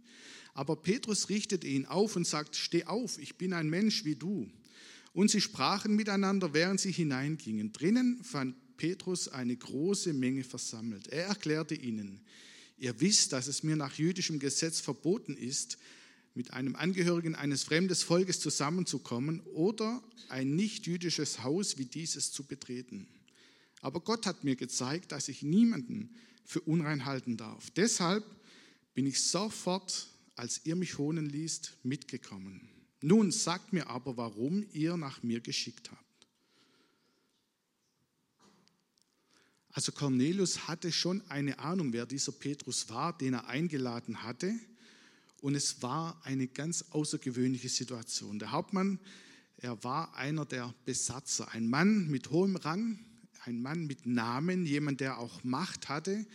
Aber 0.53 0.75
Petrus 0.75 1.29
richtete 1.29 1.65
ihn 1.65 1.87
auf 1.87 2.15
und 2.15 2.27
sagte, 2.27 2.55
steh 2.55 2.83
auf, 2.83 3.17
ich 3.17 3.39
bin 3.39 3.53
ein 3.53 3.67
Mensch 3.67 4.05
wie 4.05 4.15
du. 4.15 4.51
Und 5.13 5.29
sie 5.29 5.41
sprachen 5.41 5.95
miteinander, 5.95 6.53
während 6.53 6.79
sie 6.79 6.91
hineingingen. 6.91 7.71
Drinnen 7.71 8.23
fand 8.23 8.55
Petrus 8.77 9.27
eine 9.27 9.55
große 9.55 10.13
Menge 10.13 10.43
versammelt. 10.43 11.07
Er 11.07 11.27
erklärte 11.27 11.75
ihnen, 11.75 12.21
ihr 12.77 12.99
wisst, 12.99 13.31
dass 13.31 13.47
es 13.47 13.63
mir 13.63 13.75
nach 13.75 13.93
jüdischem 13.93 14.39
Gesetz 14.39 14.79
verboten 14.79 15.37
ist, 15.37 15.77
mit 16.35 16.51
einem 16.51 16.75
Angehörigen 16.75 17.35
eines 17.35 17.63
fremden 17.63 17.95
Volkes 17.95 18.39
zusammenzukommen 18.39 19.41
oder 19.41 20.03
ein 20.29 20.55
nicht-jüdisches 20.55 21.43
Haus 21.43 21.77
wie 21.77 21.85
dieses 21.85 22.31
zu 22.31 22.43
betreten. 22.43 23.07
Aber 23.81 23.99
Gott 23.99 24.25
hat 24.25 24.43
mir 24.43 24.55
gezeigt, 24.55 25.11
dass 25.11 25.27
ich 25.27 25.43
niemanden 25.43 26.09
für 26.43 26.61
unrein 26.61 27.05
halten 27.05 27.37
darf. 27.37 27.69
Deshalb 27.71 28.25
bin 28.95 29.05
ich 29.05 29.21
sofort, 29.21 30.07
als 30.35 30.65
ihr 30.65 30.75
mich 30.75 30.97
holen 30.97 31.27
ließt, 31.27 31.73
mitgekommen. 31.83 32.72
Nun 33.05 33.33
sagt 33.33 33.73
mir 33.73 33.89
aber, 33.89 34.15
warum 34.15 34.65
ihr 34.71 34.95
nach 34.95 35.23
mir 35.23 35.41
geschickt 35.41 35.91
habt. 35.91 36.27
Also 39.73 39.91
Cornelius 39.91 40.69
hatte 40.69 40.89
schon 40.89 41.21
eine 41.27 41.59
Ahnung, 41.59 41.91
wer 41.91 42.05
dieser 42.05 42.31
Petrus 42.31 42.87
war, 42.87 43.17
den 43.17 43.33
er 43.33 43.47
eingeladen 43.47 44.23
hatte. 44.23 44.53
Und 45.41 45.53
es 45.53 45.81
war 45.81 46.21
eine 46.23 46.47
ganz 46.47 46.85
außergewöhnliche 46.91 47.67
Situation. 47.67 48.39
Der 48.39 48.51
Hauptmann, 48.51 48.99
er 49.57 49.83
war 49.83 50.15
einer 50.15 50.45
der 50.45 50.73
Besatzer, 50.85 51.51
ein 51.51 51.67
Mann 51.67 52.07
mit 52.09 52.29
hohem 52.29 52.55
Rang, 52.55 52.99
ein 53.43 53.61
Mann 53.61 53.85
mit 53.85 54.05
Namen, 54.05 54.65
jemand, 54.65 55.01
der 55.01 55.17
auch 55.17 55.43
Macht 55.43 55.89
hatte. 55.89 56.25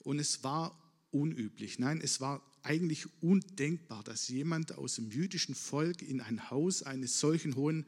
Und 0.00 0.18
es 0.18 0.42
war 0.42 0.76
unüblich. 1.12 1.78
Nein, 1.78 2.00
es 2.02 2.20
war 2.20 2.42
eigentlich 2.66 3.06
undenkbar, 3.22 4.02
dass 4.02 4.28
jemand 4.28 4.76
aus 4.76 4.96
dem 4.96 5.10
jüdischen 5.10 5.54
Volk 5.54 6.02
in 6.02 6.20
ein 6.20 6.50
Haus 6.50 6.82
eines 6.82 7.20
solchen 7.20 7.54
hohen 7.54 7.86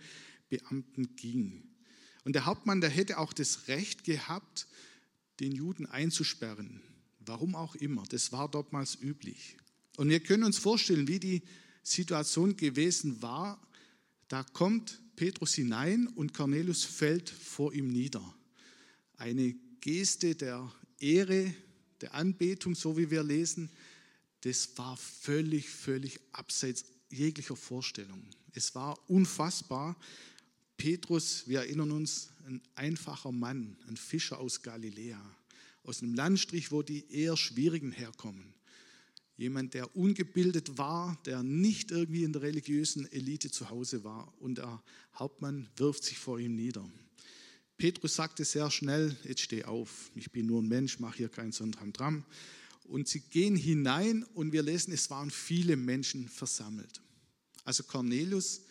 Beamten 0.49 1.17
ging. 1.17 1.65
Und 2.25 2.35
der 2.35 2.47
Hauptmann, 2.47 2.81
der 2.81 2.91
hätte 2.91 3.19
auch 3.19 3.33
das 3.33 3.69
Recht 3.69 4.05
gehabt, 4.05 4.67
den 5.41 5.53
Juden 5.53 5.87
einzusperren. 5.87 6.81
Warum 7.21 7.55
auch 7.55 7.75
immer. 7.75 8.05
Das 8.09 8.33
war 8.33 8.51
dortmals 8.51 8.99
üblich. 9.01 9.57
Und 9.97 10.09
wir 10.09 10.21
können 10.21 10.45
uns 10.45 10.59
vorstellen, 10.59 11.09
wie 11.09 11.21
die 11.21 11.43
Situation 11.83 12.57
gewesen 12.57 13.21
war. 13.21 13.61
Da 14.29 14.45
kommt 14.45 15.01
Petrus 15.17 15.55
hinein 15.55 16.07
und 16.07 16.35
Cornelius 16.35 16.85
fällt 16.85 17.29
vor 17.29 17.75
ihm 17.75 17.89
nieder. 17.89 18.23
Eine 19.17 19.55
Geste 19.81 20.35
der 20.35 20.73
Ehre, 21.01 21.53
der 22.01 22.15
Anbetung, 22.15 22.75
so 22.75 22.97
wie 22.97 23.11
wir 23.11 23.23
lesen, 23.23 23.71
das 24.43 24.77
war 24.77 24.97
völlig, 24.97 25.69
völlig 25.69 26.21
abseits 26.33 26.85
jeglicher 27.11 27.57
Vorstellung. 27.57 28.23
Es 28.53 28.75
war 28.75 28.99
unfassbar. 29.09 29.97
Petrus, 30.77 31.45
wir 31.47 31.61
erinnern 31.61 31.91
uns, 31.91 32.31
ein 32.47 32.63
einfacher 32.75 33.33
Mann, 33.33 33.77
ein 33.89 33.97
Fischer 33.97 34.39
aus 34.39 34.63
Galiläa, 34.63 35.21
aus 35.83 36.03
einem 36.03 36.15
Landstrich, 36.15 36.71
wo 36.71 36.83
die 36.83 37.05
eher 37.11 37.37
schwierigen 37.37 37.93
herkommen. 37.93 38.55
Jemand, 39.37 39.75
der 39.75 39.95
ungebildet 39.97 40.79
war, 40.79 41.21
der 41.25 41.43
nicht 41.43 41.91
irgendwie 41.91 42.25
in 42.25 42.33
der 42.33 42.43
religiösen 42.43 43.11
Elite 43.13 43.51
zu 43.51 43.71
Hause 43.71 44.03
war. 44.03 44.33
Und 44.41 44.59
der 44.59 44.83
Hauptmann 45.15 45.69
wirft 45.77 46.05
sich 46.05 46.19
vor 46.19 46.39
ihm 46.41 46.57
nieder. 46.57 46.89
Petrus 47.77 48.17
sagte 48.17 48.45
sehr 48.45 48.71
schnell, 48.71 49.17
jetzt 49.25 49.43
steh 49.43 49.65
auf, 49.65 50.11
ich 50.17 50.33
bin 50.33 50.47
nur 50.47 50.61
ein 50.61 50.67
Mensch, 50.67 50.99
mach 50.99 51.15
hier 51.15 51.29
kein 51.29 51.53
Sondram 51.53 52.25
Und 52.89 53.09
sie 53.09 53.21
gehen 53.21 53.57
hinein 53.57 54.25
und 54.35 54.53
wir 54.53 54.63
lesen, 54.63 54.93
es 54.93 55.11
waren 55.11 55.31
viele 55.31 55.77
Menschen 55.77 56.29
versammelt. 56.29 57.01
Also 57.65 57.83
Cornelius 57.85 58.63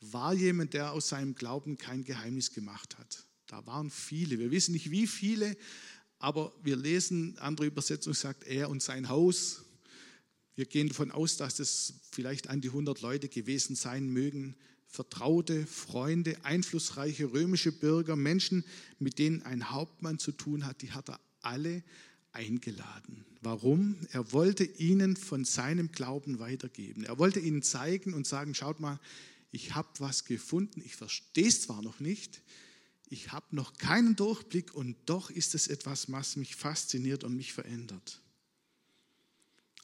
war 0.00 0.34
jemand, 0.34 0.74
der 0.74 0.92
aus 0.92 1.08
seinem 1.08 1.34
Glauben 1.34 1.78
kein 1.78 2.04
Geheimnis 2.04 2.52
gemacht 2.52 2.98
hat. 2.98 3.24
Da 3.46 3.64
waren 3.66 3.90
viele, 3.90 4.38
wir 4.38 4.50
wissen 4.50 4.72
nicht 4.72 4.90
wie 4.90 5.06
viele, 5.06 5.56
aber 6.18 6.52
wir 6.62 6.76
lesen, 6.76 7.38
andere 7.38 7.66
Übersetzung 7.66 8.14
sagt, 8.14 8.44
er 8.44 8.70
und 8.70 8.82
sein 8.82 9.08
Haus 9.08 9.62
wir 10.60 10.66
gehen 10.66 10.88
davon 10.88 11.10
aus, 11.10 11.38
dass 11.38 11.58
es 11.58 11.94
vielleicht 12.10 12.50
an 12.50 12.60
die 12.60 12.68
100 12.68 13.00
Leute 13.00 13.30
gewesen 13.30 13.76
sein 13.76 14.10
mögen. 14.10 14.56
Vertraute, 14.88 15.66
Freunde, 15.66 16.36
einflussreiche 16.44 17.32
römische 17.32 17.72
Bürger, 17.72 18.14
Menschen, 18.14 18.66
mit 18.98 19.18
denen 19.18 19.40
ein 19.40 19.70
Hauptmann 19.70 20.18
zu 20.18 20.32
tun 20.32 20.66
hat, 20.66 20.82
die 20.82 20.90
hat 20.90 21.08
er 21.08 21.18
alle 21.40 21.82
eingeladen. 22.32 23.24
Warum? 23.40 23.96
Er 24.12 24.32
wollte 24.32 24.64
ihnen 24.64 25.16
von 25.16 25.44
seinem 25.44 25.92
Glauben 25.92 26.38
weitergeben. 26.38 27.04
Er 27.04 27.18
wollte 27.18 27.40
ihnen 27.40 27.62
zeigen 27.62 28.14
und 28.14 28.26
sagen, 28.26 28.54
schaut 28.54 28.80
mal, 28.80 29.00
ich 29.50 29.74
habe 29.74 29.88
was 29.98 30.24
gefunden, 30.24 30.82
ich 30.84 30.96
verstehe 30.96 31.48
es 31.48 31.62
zwar 31.62 31.82
noch 31.82 32.00
nicht, 32.00 32.42
ich 33.08 33.32
habe 33.32 33.56
noch 33.56 33.76
keinen 33.78 34.14
Durchblick 34.14 34.72
und 34.74 34.96
doch 35.06 35.30
ist 35.30 35.54
es 35.54 35.66
etwas, 35.66 36.12
was 36.12 36.36
mich 36.36 36.54
fasziniert 36.54 37.24
und 37.24 37.34
mich 37.34 37.52
verändert. 37.52 38.20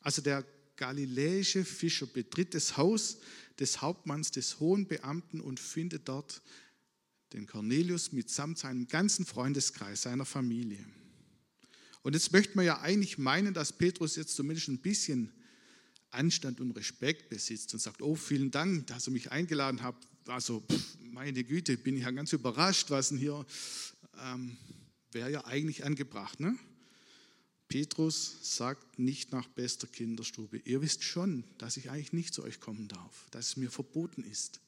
Also 0.00 0.22
der 0.22 0.44
galiläische 0.76 1.64
Fischer 1.64 2.06
betritt 2.06 2.54
das 2.54 2.76
Haus 2.76 3.18
des 3.58 3.80
Hauptmanns, 3.80 4.30
des 4.30 4.60
hohen 4.60 4.86
Beamten 4.86 5.40
und 5.40 5.58
findet 5.58 6.08
dort 6.08 6.42
den 7.32 7.46
Cornelius 7.46 8.12
mitsamt 8.12 8.58
seinem 8.58 8.86
ganzen 8.86 9.26
Freundeskreis, 9.26 10.02
seiner 10.02 10.24
Familie. 10.24 10.86
Und 12.06 12.12
jetzt 12.12 12.32
möchte 12.32 12.54
man 12.54 12.64
ja 12.64 12.80
eigentlich 12.82 13.18
meinen, 13.18 13.52
dass 13.52 13.72
Petrus 13.72 14.14
jetzt 14.14 14.36
zumindest 14.36 14.68
ein 14.68 14.78
bisschen 14.78 15.32
Anstand 16.10 16.60
und 16.60 16.70
Respekt 16.70 17.28
besitzt 17.28 17.74
und 17.74 17.80
sagt, 17.80 18.00
oh, 18.00 18.14
vielen 18.14 18.52
Dank, 18.52 18.86
dass 18.86 19.08
ihr 19.08 19.12
mich 19.12 19.32
eingeladen 19.32 19.82
habt. 19.82 20.06
Also, 20.28 20.60
pff, 20.60 20.98
meine 21.00 21.42
Güte, 21.42 21.76
bin 21.76 21.96
ich 21.96 22.04
ja 22.04 22.12
ganz 22.12 22.32
überrascht, 22.32 22.90
was 22.90 23.08
denn 23.08 23.18
hier 23.18 23.44
ähm, 24.22 24.56
wäre 25.10 25.32
ja 25.32 25.46
eigentlich 25.46 25.84
angebracht. 25.84 26.38
Ne? 26.38 26.56
Petrus 27.66 28.36
sagt 28.40 29.00
nicht 29.00 29.32
nach 29.32 29.48
bester 29.48 29.88
Kinderstube, 29.88 30.58
ihr 30.58 30.82
wisst 30.82 31.02
schon, 31.02 31.42
dass 31.58 31.76
ich 31.76 31.90
eigentlich 31.90 32.12
nicht 32.12 32.34
zu 32.34 32.44
euch 32.44 32.60
kommen 32.60 32.86
darf, 32.86 33.26
dass 33.32 33.48
es 33.48 33.56
mir 33.56 33.72
verboten 33.72 34.22
ist. 34.22 34.60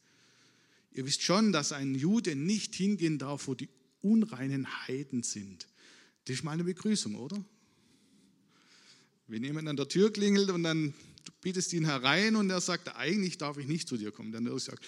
Ihr 0.90 1.06
wisst 1.06 1.22
schon, 1.22 1.52
dass 1.52 1.70
ein 1.70 1.94
Jude 1.94 2.34
nicht 2.34 2.74
hingehen 2.74 3.16
darf, 3.16 3.46
wo 3.46 3.54
die 3.54 3.68
unreinen 4.00 4.88
Heiden 4.88 5.22
sind. 5.22 5.68
Das 6.28 6.36
ist 6.36 6.44
meine 6.44 6.62
Begrüßung, 6.62 7.14
oder? 7.14 7.42
Wenn 9.28 9.42
jemand 9.42 9.66
an 9.66 9.76
der 9.76 9.88
Tür 9.88 10.12
klingelt 10.12 10.50
und 10.50 10.62
dann 10.62 10.92
du 11.24 11.32
bietest 11.40 11.72
ihn 11.72 11.86
herein 11.86 12.36
und 12.36 12.50
er 12.50 12.60
sagt, 12.60 12.94
eigentlich 12.96 13.38
darf 13.38 13.56
ich 13.56 13.66
nicht 13.66 13.88
zu 13.88 13.96
dir 13.96 14.12
kommen, 14.12 14.30
dann 14.30 14.46
er 14.46 14.58
sagt, 14.58 14.84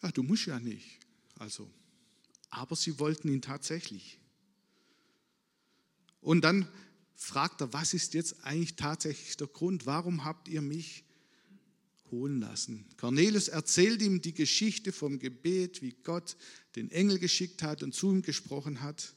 ja, 0.00 0.12
du 0.12 0.22
musst 0.22 0.46
ja 0.46 0.60
nicht. 0.60 1.00
Also, 1.34 1.68
aber 2.50 2.76
sie 2.76 3.00
wollten 3.00 3.28
ihn 3.28 3.42
tatsächlich. 3.42 4.20
Und 6.20 6.42
dann 6.42 6.68
fragt 7.16 7.60
er, 7.60 7.72
was 7.72 7.92
ist 7.92 8.14
jetzt 8.14 8.44
eigentlich 8.44 8.76
tatsächlich 8.76 9.36
der 9.36 9.48
Grund? 9.48 9.84
Warum 9.84 10.24
habt 10.24 10.46
ihr 10.46 10.62
mich 10.62 11.02
holen 12.12 12.38
lassen? 12.38 12.86
Cornelius 12.98 13.48
erzählt 13.48 14.00
ihm 14.00 14.20
die 14.20 14.34
Geschichte 14.34 14.92
vom 14.92 15.18
Gebet, 15.18 15.82
wie 15.82 15.96
Gott 16.04 16.36
den 16.76 16.88
Engel 16.92 17.18
geschickt 17.18 17.64
hat 17.64 17.82
und 17.82 17.96
zu 17.96 18.12
ihm 18.12 18.22
gesprochen 18.22 18.80
hat 18.80 19.16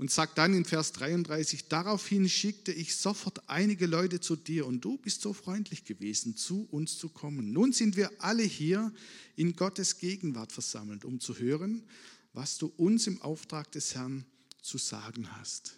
und 0.00 0.10
sagt 0.10 0.38
dann 0.38 0.54
in 0.54 0.64
Vers 0.64 0.92
33, 0.92 1.68
daraufhin 1.68 2.26
schickte 2.26 2.72
ich 2.72 2.96
sofort 2.96 3.50
einige 3.50 3.84
Leute 3.84 4.18
zu 4.18 4.34
dir 4.34 4.66
und 4.66 4.80
du 4.80 4.96
bist 4.96 5.20
so 5.20 5.34
freundlich 5.34 5.84
gewesen, 5.84 6.38
zu 6.38 6.66
uns 6.70 6.96
zu 6.96 7.10
kommen. 7.10 7.52
Nun 7.52 7.74
sind 7.74 7.96
wir 7.96 8.10
alle 8.16 8.42
hier 8.42 8.94
in 9.36 9.56
Gottes 9.56 9.98
Gegenwart 9.98 10.52
versammelt, 10.52 11.04
um 11.04 11.20
zu 11.20 11.38
hören, 11.38 11.86
was 12.32 12.56
du 12.56 12.72
uns 12.78 13.08
im 13.08 13.20
Auftrag 13.20 13.70
des 13.72 13.94
Herrn 13.94 14.24
zu 14.62 14.78
sagen 14.78 15.30
hast. 15.36 15.76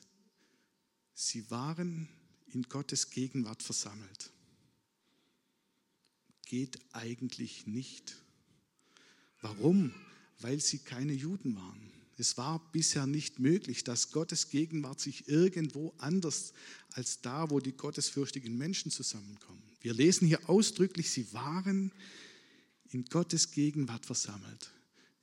Sie 1.15 1.51
waren 1.51 2.09
in 2.47 2.63
Gottes 2.63 3.11
Gegenwart 3.11 3.65
versammelt. 3.65 4.31
Geht 6.47 6.79
eigentlich 6.93 7.67
nicht. 7.67 8.23
Warum? 9.41 9.93
Weil 10.39 10.61
sie 10.61 10.79
keine 10.79 11.13
Juden 11.13 11.57
waren. 11.57 11.92
Es 12.23 12.39
war 12.39 12.61
bisher 12.71 13.09
nicht 13.09 13.41
möglich, 13.41 13.83
dass 13.83 14.13
Gottes 14.13 14.49
Gegenwart 14.49 15.01
sich 15.01 15.27
irgendwo 15.27 15.93
anders 15.99 16.53
als 16.93 17.21
da, 17.21 17.51
wo 17.51 17.59
die 17.59 17.73
gottesfürchtigen 17.73 18.57
Menschen 18.57 18.93
zusammenkommen. 18.93 19.61
Wir 19.81 19.93
lesen 19.93 20.29
hier 20.29 20.49
ausdrücklich, 20.49 21.11
sie 21.11 21.33
waren 21.33 21.91
in 22.91 23.07
Gottes 23.07 23.51
Gegenwart 23.51 24.07
versammelt. 24.07 24.71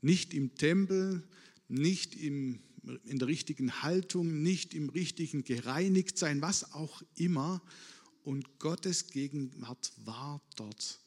Nicht 0.01 0.33
im 0.33 0.55
Tempel, 0.55 1.23
nicht 1.69 2.17
im 2.17 2.59
in 3.05 3.17
der 3.17 3.29
richtigen 3.29 3.81
Haltung, 3.81 4.43
nicht 4.43 4.73
im 4.73 4.89
richtigen 4.89 5.45
gereinigt 5.45 6.17
sein, 6.17 6.41
was 6.41 6.73
auch 6.73 7.01
immer. 7.15 7.61
Und 8.23 8.59
Gottes 8.59 9.07
Gegenwart 9.07 9.93
war 10.03 10.41
dort. 10.57 10.99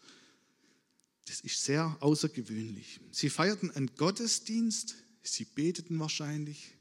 Das 1.27 1.41
ist 1.41 1.63
sehr 1.63 1.99
außergewöhnlich. 2.01 3.01
Sie 3.11 3.29
feierten 3.29 3.71
einen 3.71 3.95
Gottesdienst, 3.97 5.02
sie 5.23 5.45
beteten 5.45 5.99
wahrscheinlich, 5.99 6.73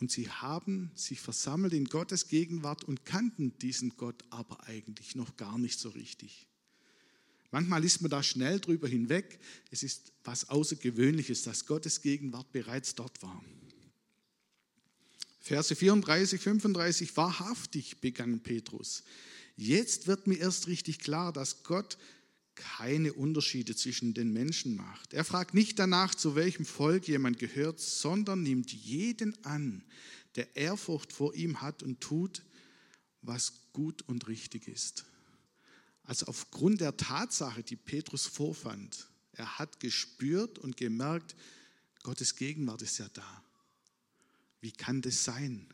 Und 0.00 0.12
sie 0.12 0.30
haben 0.30 0.92
sich 0.94 1.20
versammelt 1.20 1.72
in 1.72 1.86
Gottes 1.86 2.28
Gegenwart 2.28 2.84
und 2.84 3.04
kannten 3.04 3.58
diesen 3.58 3.96
Gott 3.96 4.24
aber 4.30 4.64
eigentlich 4.68 5.16
noch 5.16 5.36
gar 5.36 5.58
nicht 5.58 5.78
so 5.80 5.88
richtig. 5.88 6.46
Manchmal 7.50 7.84
ist 7.84 8.00
man 8.02 8.10
da 8.10 8.22
schnell 8.22 8.60
drüber 8.60 8.86
hinweg. 8.88 9.40
Es 9.70 9.82
ist 9.82 10.12
was 10.22 10.50
Außergewöhnliches, 10.50 11.42
dass 11.42 11.66
Gottes 11.66 12.02
Gegenwart 12.02 12.52
bereits 12.52 12.94
dort 12.94 13.20
war. 13.22 13.42
Verse 15.40 15.74
34, 15.74 16.40
35, 16.40 17.16
wahrhaftig 17.16 18.00
begann 18.00 18.40
Petrus. 18.40 19.02
Jetzt 19.56 20.06
wird 20.06 20.26
mir 20.26 20.38
erst 20.38 20.68
richtig 20.68 20.98
klar, 21.00 21.32
dass 21.32 21.64
Gott 21.64 21.98
keine 22.58 23.12
Unterschiede 23.12 23.76
zwischen 23.76 24.14
den 24.14 24.32
Menschen 24.32 24.74
macht. 24.74 25.14
Er 25.14 25.24
fragt 25.24 25.54
nicht 25.54 25.78
danach, 25.78 26.14
zu 26.14 26.34
welchem 26.34 26.66
Volk 26.66 27.06
jemand 27.06 27.38
gehört, 27.38 27.78
sondern 27.78 28.42
nimmt 28.42 28.72
jeden 28.72 29.42
an, 29.44 29.84
der 30.34 30.56
Ehrfurcht 30.56 31.12
vor 31.12 31.34
ihm 31.34 31.62
hat 31.62 31.84
und 31.84 32.00
tut, 32.00 32.42
was 33.22 33.52
gut 33.72 34.02
und 34.02 34.26
richtig 34.26 34.66
ist. 34.66 35.04
Also 36.02 36.26
aufgrund 36.26 36.80
der 36.80 36.96
Tatsache, 36.96 37.62
die 37.62 37.76
Petrus 37.76 38.26
vorfand, 38.26 39.08
er 39.32 39.58
hat 39.58 39.78
gespürt 39.78 40.58
und 40.58 40.76
gemerkt, 40.76 41.36
Gottes 42.02 42.34
Gegenwart 42.34 42.82
ist 42.82 42.98
ja 42.98 43.08
da. 43.12 43.44
Wie 44.60 44.72
kann 44.72 45.00
das 45.00 45.22
sein? 45.22 45.68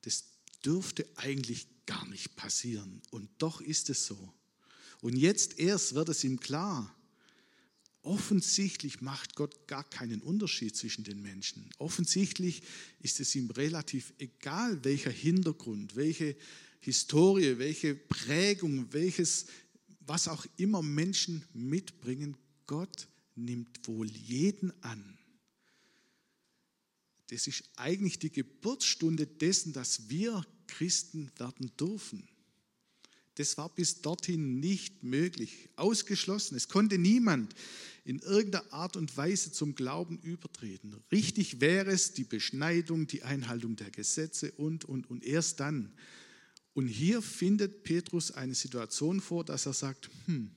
Das 0.00 0.24
dürfte 0.64 1.06
eigentlich 1.16 1.68
gar 1.86 2.06
nicht 2.08 2.34
passieren. 2.34 3.00
Und 3.10 3.30
doch 3.38 3.60
ist 3.60 3.90
es 3.90 4.06
so. 4.06 4.32
Und 5.02 5.16
jetzt 5.16 5.58
erst 5.58 5.94
wird 5.94 6.08
es 6.08 6.24
ihm 6.24 6.40
klar. 6.40 6.96
Offensichtlich 8.00 9.02
macht 9.02 9.34
Gott 9.34 9.68
gar 9.68 9.84
keinen 9.84 10.22
Unterschied 10.22 10.74
zwischen 10.74 11.04
den 11.04 11.20
Menschen. 11.20 11.68
Offensichtlich 11.76 12.62
ist 13.00 13.20
es 13.20 13.34
ihm 13.34 13.50
relativ 13.50 14.14
egal, 14.16 14.82
welcher 14.82 15.10
Hintergrund, 15.10 15.94
welche 15.94 16.34
Historie, 16.80 17.58
welche 17.58 17.94
Prägung, 17.94 18.90
welches, 18.94 19.44
was 20.00 20.26
auch 20.26 20.46
immer 20.56 20.80
Menschen 20.80 21.44
mitbringen. 21.52 22.38
Gott 22.66 23.08
nimmt 23.34 23.86
wohl 23.86 24.08
jeden 24.08 24.72
an 24.82 25.18
das 27.32 27.46
ist 27.46 27.64
eigentlich 27.76 28.18
die 28.18 28.30
Geburtsstunde 28.30 29.26
dessen, 29.26 29.72
dass 29.72 30.10
wir 30.10 30.46
Christen 30.66 31.30
werden 31.38 31.74
dürfen. 31.80 32.28
Das 33.42 33.58
war 33.58 33.74
bis 33.74 34.02
dorthin 34.02 34.60
nicht 34.60 35.02
möglich, 35.02 35.68
ausgeschlossen. 35.74 36.54
Es 36.54 36.68
konnte 36.68 36.96
niemand 36.96 37.56
in 38.04 38.20
irgendeiner 38.20 38.72
Art 38.72 38.96
und 38.96 39.16
Weise 39.16 39.50
zum 39.50 39.74
Glauben 39.74 40.20
übertreten. 40.20 40.94
Richtig 41.10 41.60
wäre 41.60 41.90
es 41.90 42.12
die 42.12 42.22
Beschneidung, 42.22 43.08
die 43.08 43.24
Einhaltung 43.24 43.74
der 43.74 43.90
Gesetze 43.90 44.52
und, 44.52 44.84
und, 44.84 45.10
und 45.10 45.24
erst 45.24 45.58
dann. 45.58 45.92
Und 46.72 46.86
hier 46.86 47.20
findet 47.20 47.82
Petrus 47.82 48.30
eine 48.30 48.54
Situation 48.54 49.20
vor, 49.20 49.44
dass 49.44 49.66
er 49.66 49.72
sagt, 49.72 50.08
hm, 50.26 50.52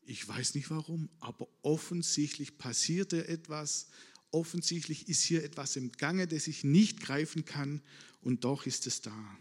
ich 0.00 0.26
weiß 0.26 0.54
nicht 0.54 0.70
warum, 0.70 1.10
aber 1.18 1.48
offensichtlich 1.60 2.56
passierte 2.56 3.28
etwas, 3.28 3.88
offensichtlich 4.30 5.06
ist 5.06 5.22
hier 5.22 5.44
etwas 5.44 5.76
im 5.76 5.92
Gange, 5.92 6.26
das 6.26 6.46
ich 6.46 6.64
nicht 6.64 7.02
greifen 7.02 7.44
kann 7.44 7.82
und 8.22 8.44
doch 8.44 8.64
ist 8.64 8.86
es 8.86 9.02
da. 9.02 9.38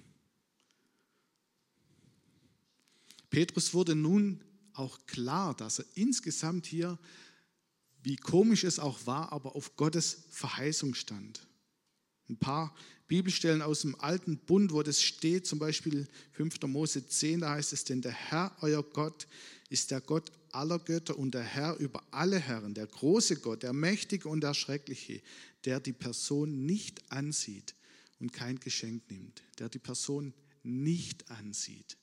Petrus 3.29 3.73
wurde 3.73 3.95
nun 3.95 4.43
auch 4.73 5.05
klar, 5.05 5.55
dass 5.55 5.79
er 5.79 5.85
insgesamt 5.95 6.65
hier, 6.65 6.97
wie 8.01 8.15
komisch 8.15 8.63
es 8.63 8.79
auch 8.79 9.05
war, 9.05 9.31
aber 9.31 9.55
auf 9.55 9.75
Gottes 9.75 10.23
Verheißung 10.29 10.95
stand. 10.95 11.45
Ein 12.29 12.37
paar 12.37 12.75
Bibelstellen 13.07 13.61
aus 13.61 13.81
dem 13.81 13.99
alten 13.99 14.37
Bund, 14.37 14.71
wo 14.71 14.83
das 14.83 15.01
steht, 15.01 15.47
zum 15.47 15.59
Beispiel 15.59 16.07
5. 16.33 16.61
Mose 16.67 17.07
10, 17.07 17.41
da 17.41 17.51
heißt 17.51 17.73
es, 17.73 17.83
denn 17.83 18.01
der 18.01 18.11
Herr, 18.11 18.55
euer 18.61 18.83
Gott, 18.83 19.27
ist 19.69 19.91
der 19.91 19.99
Gott 19.99 20.31
aller 20.51 20.79
Götter 20.79 21.17
und 21.17 21.33
der 21.33 21.43
Herr 21.43 21.75
über 21.77 22.03
alle 22.11 22.39
Herren, 22.39 22.73
der 22.73 22.87
große 22.87 23.37
Gott, 23.37 23.63
der 23.63 23.73
Mächtige 23.73 24.29
und 24.29 24.41
der 24.41 24.53
Schreckliche, 24.53 25.21
der 25.65 25.79
die 25.79 25.93
Person 25.93 26.65
nicht 26.65 27.11
ansieht 27.11 27.75
und 28.19 28.31
kein 28.31 28.59
Geschenk 28.59 29.09
nimmt, 29.09 29.41
der 29.57 29.69
die 29.69 29.79
Person 29.79 30.33
nicht 30.63 31.29
ansieht. 31.29 31.97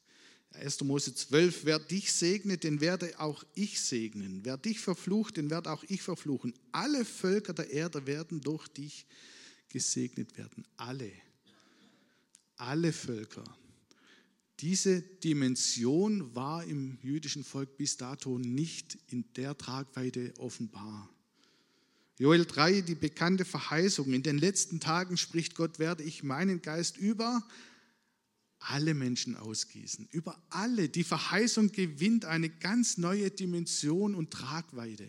1. 0.56 0.82
Mose 0.82 1.14
12, 1.14 1.64
wer 1.64 1.78
dich 1.78 2.12
segnet, 2.12 2.64
den 2.64 2.80
werde 2.80 3.18
auch 3.18 3.44
ich 3.54 3.80
segnen. 3.80 4.40
Wer 4.44 4.56
dich 4.56 4.80
verflucht, 4.80 5.36
den 5.36 5.50
werde 5.50 5.70
auch 5.70 5.84
ich 5.88 6.02
verfluchen. 6.02 6.54
Alle 6.72 7.04
Völker 7.04 7.52
der 7.52 7.70
Erde 7.70 8.06
werden 8.06 8.40
durch 8.40 8.68
dich 8.68 9.06
gesegnet 9.68 10.36
werden. 10.36 10.66
Alle. 10.76 11.12
Alle 12.56 12.92
Völker. 12.92 13.44
Diese 14.60 15.02
Dimension 15.02 16.34
war 16.34 16.64
im 16.64 16.98
jüdischen 17.02 17.44
Volk 17.44 17.76
bis 17.76 17.98
dato 17.98 18.38
nicht 18.38 18.98
in 19.08 19.24
der 19.34 19.56
Tragweite 19.58 20.32
offenbar. 20.38 21.10
Joel 22.18 22.46
3, 22.46 22.80
die 22.80 22.94
bekannte 22.94 23.44
Verheißung. 23.44 24.14
In 24.14 24.22
den 24.22 24.38
letzten 24.38 24.80
Tagen 24.80 25.18
spricht 25.18 25.54
Gott, 25.54 25.78
werde 25.78 26.02
ich 26.02 26.22
meinen 26.22 26.62
Geist 26.62 26.96
über 26.96 27.46
alle 28.58 28.94
Menschen 28.94 29.36
ausgießen. 29.36 30.08
Über 30.10 30.40
alle. 30.50 30.88
Die 30.88 31.04
Verheißung 31.04 31.72
gewinnt 31.72 32.24
eine 32.24 32.48
ganz 32.48 32.98
neue 32.98 33.30
Dimension 33.30 34.14
und 34.14 34.30
Tragweite. 34.30 35.08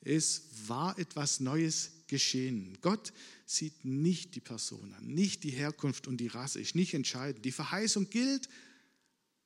Es 0.00 0.42
war 0.66 0.98
etwas 0.98 1.40
Neues 1.40 1.90
geschehen. 2.06 2.78
Gott 2.80 3.12
sieht 3.44 3.84
nicht 3.84 4.34
die 4.34 4.40
Person 4.40 4.94
an, 4.94 5.06
nicht 5.06 5.42
die 5.44 5.50
Herkunft 5.50 6.06
und 6.06 6.18
die 6.18 6.28
Rasse, 6.28 6.60
ist 6.60 6.74
nicht 6.74 6.94
entscheidend. 6.94 7.44
Die 7.44 7.52
Verheißung 7.52 8.08
gilt 8.10 8.48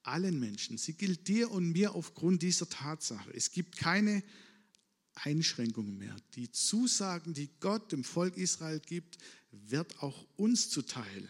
allen 0.02 0.38
Menschen. 0.38 0.78
Sie 0.78 0.94
gilt 0.94 1.28
dir 1.28 1.50
und 1.50 1.72
mir 1.72 1.94
aufgrund 1.94 2.42
dieser 2.42 2.68
Tatsache. 2.68 3.30
Es 3.34 3.50
gibt 3.50 3.76
keine 3.76 4.22
Einschränkungen 5.14 5.98
mehr. 5.98 6.16
Die 6.34 6.50
Zusagen, 6.50 7.34
die 7.34 7.50
Gott 7.60 7.92
dem 7.92 8.04
Volk 8.04 8.36
Israel 8.36 8.80
gibt, 8.80 9.18
wird 9.50 10.02
auch 10.02 10.26
uns 10.36 10.70
zuteil. 10.70 11.28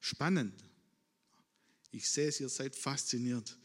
Spannend. 0.00 0.54
Ich 1.94 2.08
sehe 2.08 2.26
es, 2.26 2.40
ihr 2.40 2.48
seid 2.48 2.74
fasziniert. 2.74 3.56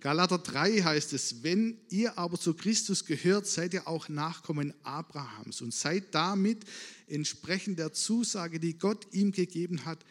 Galater 0.00 0.38
3 0.38 0.82
heißt 0.82 1.12
es, 1.12 1.44
wenn 1.44 1.78
ihr 1.88 2.18
aber 2.18 2.38
zu 2.38 2.52
Christus 2.54 3.04
gehört, 3.04 3.46
seid 3.46 3.74
ihr 3.74 3.86
auch 3.86 4.08
Nachkommen 4.08 4.74
Abrahams 4.82 5.62
und 5.62 5.72
seid 5.72 6.12
damit 6.12 6.64
entsprechend 7.06 7.78
der 7.78 7.92
Zusage, 7.92 8.58
die 8.58 8.76
Gott 8.76 9.06
ihm 9.12 9.30
gegeben 9.30 9.84
hat, 9.84 10.04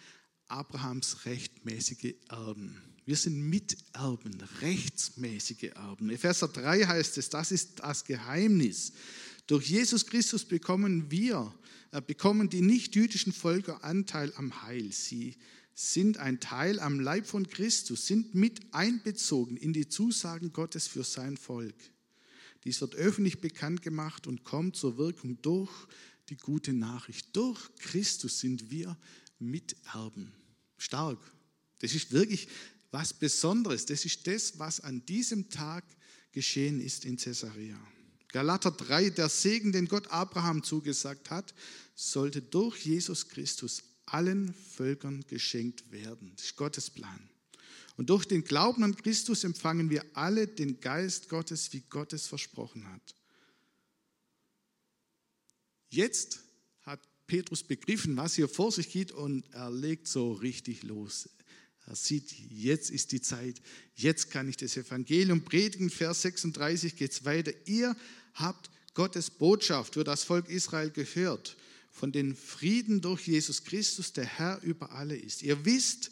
Abrahams 0.48 1.26
rechtmäßige 1.26 2.16
Erben. 2.30 2.82
Wir 3.06 3.18
sind 3.18 3.42
Miterben, 3.42 4.42
rechtsmäßige 4.62 5.72
Erben. 5.76 6.10
Epheser 6.10 6.48
3 6.48 6.86
heißt 6.86 7.18
es, 7.18 7.30
das 7.30 7.52
ist 7.52 7.80
das 7.80 8.06
Geheimnis. 8.06 8.94
Durch 9.48 9.68
Jesus 9.68 10.06
Christus 10.06 10.46
bekommen 10.46 11.12
wir, 11.12 11.54
äh, 11.92 12.02
bekommen 12.02 12.50
die 12.50 12.62
nicht-jüdischen 12.62 13.34
Völker 13.34 13.84
Anteil 13.84 14.32
am 14.38 14.64
Heil. 14.64 14.94
Sie 14.94 15.36
sind 15.76 16.18
ein 16.18 16.40
Teil 16.40 16.80
am 16.80 17.02
Leib 17.02 17.28
von 17.28 17.48
Christus, 17.48 18.08
sind 18.08 18.34
mit 18.34 18.74
einbezogen 18.74 19.58
in 19.58 19.74
die 19.74 19.90
Zusagen 19.90 20.54
Gottes 20.54 20.88
für 20.88 21.04
sein 21.04 21.36
Volk. 21.36 21.76
Dies 22.64 22.82
wird 22.82 22.96
öffentlich 22.96 23.42
bekannt 23.42 23.82
gemacht 23.82 24.26
und 24.26 24.44
kommt 24.46 24.78
zur 24.78 24.98
Wirkung 24.98 25.40
durch 25.42 25.72
die 26.30 26.38
gute 26.38 26.74
Nachricht. 26.74 27.36
Durch 27.36 27.76
Christus 27.76 28.40
sind 28.40 28.72
wir 28.72 28.98
Miterben. 29.38 30.32
Stark. 30.78 31.20
Das 31.80 31.94
ist 31.94 32.12
wirklich 32.12 32.48
was 32.90 33.14
Besonderes. 33.14 33.86
Das 33.86 34.06
ist 34.06 34.26
das, 34.26 34.58
was 34.58 34.80
an 34.80 35.06
diesem 35.06 35.50
Tag 35.50 35.84
geschehen 36.32 36.80
ist 36.80 37.06
in 37.06 37.18
Caesarea. 37.18 37.80
Galater 38.30 38.72
3, 38.72 39.12
der 39.12 39.30
Segen, 39.30 39.72
den 39.72 39.88
Gott 39.88 40.08
Abraham 40.08 40.64
zugesagt 40.64 41.30
hat, 41.30 41.54
sollte 41.94 42.42
durch 42.42 42.86
Jesus 42.86 43.28
Christus 43.28 43.84
allen 44.06 44.54
Völkern 44.54 45.24
geschenkt 45.28 45.92
werden. 45.92 46.32
Das 46.36 46.46
ist 46.46 46.56
Gottes 46.56 46.90
Plan. 46.90 47.30
Und 47.98 48.10
durch 48.10 48.26
den 48.26 48.44
Glauben 48.44 48.84
an 48.84 48.96
Christus 48.96 49.44
empfangen 49.44 49.90
wir 49.90 50.04
alle 50.14 50.48
den 50.48 50.80
Geist 50.80 51.30
Gottes, 51.30 51.72
wie 51.74 51.84
Gott 51.90 52.14
es 52.14 52.28
versprochen 52.28 52.92
hat. 52.92 53.16
Jetzt 55.90 56.42
hat 56.82 57.00
Petrus 57.26 57.64
begriffen, 57.64 58.18
was 58.18 58.36
hier 58.36 58.50
vor 58.50 58.72
sich 58.72 58.92
geht 58.92 59.12
und 59.12 59.46
er 59.54 59.72
legt 59.72 60.08
so 60.08 60.34
richtig 60.34 60.84
los. 60.84 61.30
Er 61.88 61.96
sieht, 61.96 62.32
jetzt 62.50 62.90
ist 62.90 63.12
die 63.12 63.22
Zeit, 63.22 63.62
jetzt 63.94 64.32
kann 64.32 64.50
ich 64.50 64.58
das 64.58 64.76
Evangelium 64.76 65.44
predigen. 65.44 65.90
Vers 65.90 66.24
36 66.24 66.96
geht 66.96 67.12
es 67.12 67.26
weiter. 67.26 67.54
Ihr 67.66 67.96
habt 68.34 68.72
Gottes 68.96 69.30
Botschaft 69.30 69.94
für 69.94 70.04
das 70.04 70.24
Volk 70.24 70.50
Israel 70.50 70.90
gehört, 70.90 71.56
von 71.96 72.12
den 72.12 72.36
Frieden 72.36 73.00
durch 73.00 73.26
Jesus 73.26 73.64
Christus, 73.64 74.12
der 74.12 74.26
Herr 74.26 74.62
über 74.64 74.92
alle 74.92 75.16
ist. 75.16 75.42
Ihr 75.42 75.64
wisst, 75.64 76.12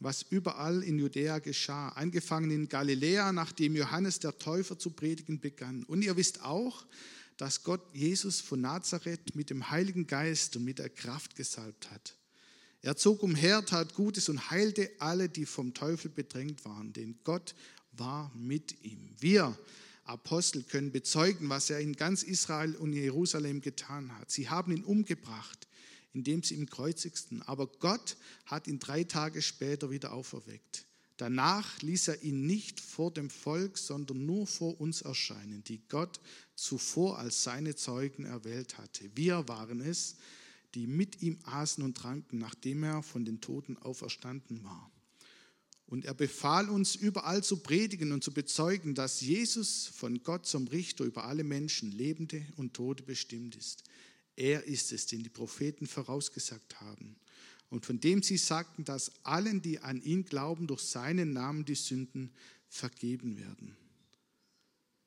was 0.00 0.22
überall 0.22 0.82
in 0.82 0.98
Judäa 0.98 1.38
geschah, 1.38 1.90
angefangen 1.90 2.50
in 2.50 2.68
Galiläa, 2.68 3.32
nachdem 3.32 3.76
Johannes 3.76 4.18
der 4.18 4.36
Täufer 4.36 4.80
zu 4.80 4.90
predigen 4.90 5.38
begann. 5.38 5.84
Und 5.84 6.02
ihr 6.02 6.16
wisst 6.16 6.42
auch, 6.42 6.84
dass 7.36 7.62
Gott 7.62 7.82
Jesus 7.94 8.40
von 8.40 8.62
Nazareth 8.62 9.36
mit 9.36 9.50
dem 9.50 9.70
Heiligen 9.70 10.08
Geist 10.08 10.56
und 10.56 10.64
mit 10.64 10.80
der 10.80 10.90
Kraft 10.90 11.36
gesalbt 11.36 11.92
hat. 11.92 12.16
Er 12.80 12.96
zog 12.96 13.22
umher, 13.22 13.64
tat 13.64 13.94
Gutes 13.94 14.28
und 14.28 14.50
heilte 14.50 14.90
alle, 14.98 15.28
die 15.28 15.46
vom 15.46 15.72
Teufel 15.72 16.10
bedrängt 16.10 16.64
waren, 16.64 16.92
denn 16.92 17.20
Gott 17.22 17.54
war 17.92 18.32
mit 18.34 18.82
ihm. 18.82 19.14
Wir 19.20 19.56
Apostel 20.04 20.62
können 20.64 20.92
bezeugen, 20.92 21.48
was 21.48 21.70
er 21.70 21.80
in 21.80 21.94
ganz 21.94 22.22
Israel 22.22 22.74
und 22.76 22.92
Jerusalem 22.92 23.60
getan 23.60 24.16
hat. 24.18 24.30
Sie 24.30 24.48
haben 24.48 24.72
ihn 24.72 24.84
umgebracht, 24.84 25.68
indem 26.12 26.42
sie 26.42 26.54
ihn 26.54 26.68
kreuzigten, 26.68 27.42
aber 27.42 27.66
Gott 27.66 28.16
hat 28.46 28.66
ihn 28.66 28.78
drei 28.78 29.04
Tage 29.04 29.42
später 29.42 29.90
wieder 29.90 30.12
auferweckt. 30.12 30.86
Danach 31.16 31.80
ließ 31.82 32.08
er 32.08 32.22
ihn 32.22 32.46
nicht 32.46 32.80
vor 32.80 33.12
dem 33.12 33.30
Volk, 33.30 33.78
sondern 33.78 34.26
nur 34.26 34.46
vor 34.46 34.80
uns 34.80 35.02
erscheinen, 35.02 35.62
die 35.64 35.80
Gott 35.88 36.20
zuvor 36.54 37.18
als 37.18 37.44
seine 37.44 37.76
Zeugen 37.76 38.24
erwählt 38.24 38.78
hatte. 38.78 39.08
Wir 39.14 39.46
waren 39.46 39.80
es, 39.80 40.16
die 40.74 40.86
mit 40.86 41.22
ihm 41.22 41.38
aßen 41.44 41.84
und 41.84 41.96
tranken, 41.96 42.38
nachdem 42.38 42.82
er 42.82 43.02
von 43.02 43.24
den 43.24 43.40
Toten 43.40 43.76
auferstanden 43.78 44.64
war. 44.64 44.91
Und 45.92 46.06
er 46.06 46.14
befahl 46.14 46.70
uns, 46.70 46.94
überall 46.94 47.44
zu 47.44 47.58
predigen 47.58 48.12
und 48.12 48.24
zu 48.24 48.32
bezeugen, 48.32 48.94
dass 48.94 49.20
Jesus 49.20 49.88
von 49.88 50.22
Gott 50.22 50.46
zum 50.46 50.66
Richter 50.68 51.04
über 51.04 51.24
alle 51.24 51.44
Menschen, 51.44 51.92
Lebende 51.92 52.46
und 52.56 52.72
Tote, 52.72 53.02
bestimmt 53.02 53.56
ist. 53.56 53.84
Er 54.34 54.64
ist 54.64 54.90
es, 54.90 55.04
den 55.04 55.22
die 55.22 55.28
Propheten 55.28 55.86
vorausgesagt 55.86 56.80
haben 56.80 57.14
und 57.68 57.84
von 57.84 58.00
dem 58.00 58.22
sie 58.22 58.38
sagten, 58.38 58.86
dass 58.86 59.12
allen, 59.22 59.60
die 59.60 59.80
an 59.80 60.02
ihn 60.02 60.24
glauben, 60.24 60.66
durch 60.66 60.80
seinen 60.80 61.34
Namen 61.34 61.66
die 61.66 61.74
Sünden 61.74 62.32
vergeben 62.70 63.36
werden. 63.36 63.76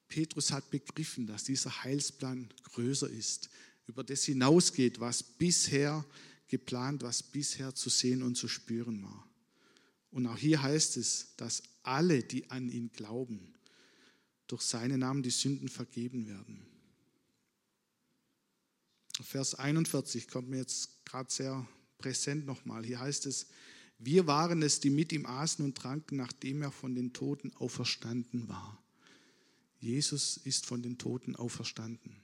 Petrus 0.08 0.52
hat 0.52 0.70
begriffen, 0.70 1.26
dass 1.26 1.46
dieser 1.46 1.84
Heilsplan 1.84 2.48
größer 2.62 3.10
ist, 3.10 3.50
über 3.88 4.04
das 4.04 4.26
hinausgeht, 4.26 5.00
was 5.00 5.24
bisher 5.24 6.06
geplant, 6.48 7.02
was 7.02 7.24
bisher 7.24 7.74
zu 7.74 7.90
sehen 7.90 8.22
und 8.22 8.36
zu 8.36 8.48
spüren 8.48 9.02
war. 9.02 9.28
Und 10.16 10.28
auch 10.28 10.38
hier 10.38 10.64
heißt 10.64 10.96
es, 10.96 11.36
dass 11.36 11.62
alle, 11.84 12.24
die 12.24 12.50
an 12.50 12.70
ihn 12.70 12.90
glauben, 12.90 13.54
durch 14.48 14.62
seinen 14.62 15.02
Namen 15.02 15.24
die 15.24 15.30
Sünden 15.30 15.68
vergeben 15.68 16.26
werden. 16.26 16.66
Vers 19.22 19.56
41 19.56 20.30
kommt 20.30 20.48
mir 20.48 20.60
jetzt 20.60 21.04
gerade 21.04 21.30
sehr 21.30 21.68
präsent 21.98 22.46
nochmal. 22.46 22.86
Hier 22.86 23.02
heißt 23.02 23.26
es, 23.26 23.48
wir 24.00 24.26
waren 24.26 24.64
es, 24.64 24.80
die 24.80 24.90
mit 24.90 25.12
ihm 25.12 25.26
aßen 25.26 25.66
und 25.66 25.76
tranken, 25.78 26.16
nachdem 26.16 26.62
er 26.62 26.72
von 26.72 26.96
den 26.96 27.12
Toten 27.12 27.54
auferstanden 27.58 28.48
war. 28.48 28.82
Jesus 29.82 30.38
ist 30.38 30.66
von 30.66 30.82
den 30.82 30.98
Toten 30.98 31.36
auferstanden. 31.36 32.16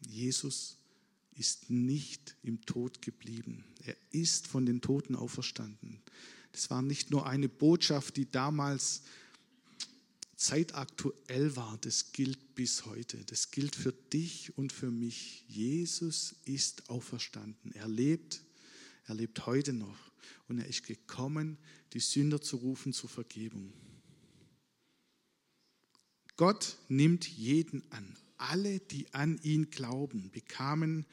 Jesus 0.00 0.78
ist 1.36 1.70
nicht 1.70 2.36
im 2.42 2.60
Tod 2.66 3.02
geblieben. 3.02 3.64
Er 3.84 3.96
ist 4.10 4.46
von 4.46 4.66
den 4.66 4.80
Toten 4.80 5.16
auferstanden. 5.16 6.00
Das 6.52 6.70
war 6.70 6.82
nicht 6.82 7.10
nur 7.10 7.26
eine 7.26 7.48
Botschaft, 7.48 8.16
die 8.16 8.30
damals 8.30 9.02
zeitaktuell 10.36 11.54
war, 11.54 11.78
das 11.78 12.12
gilt 12.12 12.54
bis 12.54 12.84
heute. 12.84 13.24
Das 13.26 13.50
gilt 13.50 13.76
für 13.76 13.92
dich 13.92 14.56
und 14.58 14.72
für 14.72 14.90
mich. 14.90 15.44
Jesus 15.48 16.34
ist 16.44 16.90
auferstanden. 16.90 17.72
Er 17.72 17.88
lebt, 17.88 18.42
er 19.06 19.14
lebt 19.14 19.46
heute 19.46 19.72
noch. 19.72 20.12
Und 20.48 20.58
er 20.58 20.66
ist 20.66 20.84
gekommen, 20.84 21.58
die 21.92 22.00
Sünder 22.00 22.40
zu 22.40 22.56
rufen 22.56 22.92
zur 22.92 23.08
Vergebung. 23.08 23.72
Gott 26.36 26.76
nimmt 26.88 27.26
jeden 27.28 27.82
an. 27.92 28.16
Alle, 28.42 28.80
die 28.80 29.12
an 29.14 29.38
ihn 29.42 29.70
glauben, 29.70 30.30
bekamen 30.30 31.06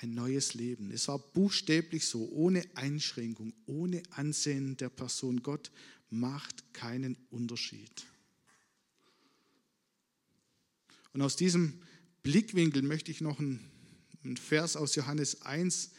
ein 0.00 0.12
neues 0.12 0.54
Leben. 0.54 0.90
Es 0.90 1.08
war 1.08 1.18
buchstäblich 1.18 2.06
so, 2.06 2.28
ohne 2.30 2.64
Einschränkung, 2.74 3.54
ohne 3.66 4.02
Ansehen 4.10 4.76
der 4.76 4.90
Person. 4.90 5.42
Gott 5.42 5.70
macht 6.10 6.74
keinen 6.74 7.16
Unterschied. 7.30 8.06
Und 11.12 11.22
aus 11.22 11.36
diesem 11.36 11.80
Blickwinkel 12.22 12.82
möchte 12.82 13.10
ich 13.10 13.20
noch 13.20 13.38
einen, 13.38 13.70
Vers 14.36 14.76
aus 14.76 14.94
Johannes 14.94 15.42
1 15.42 15.90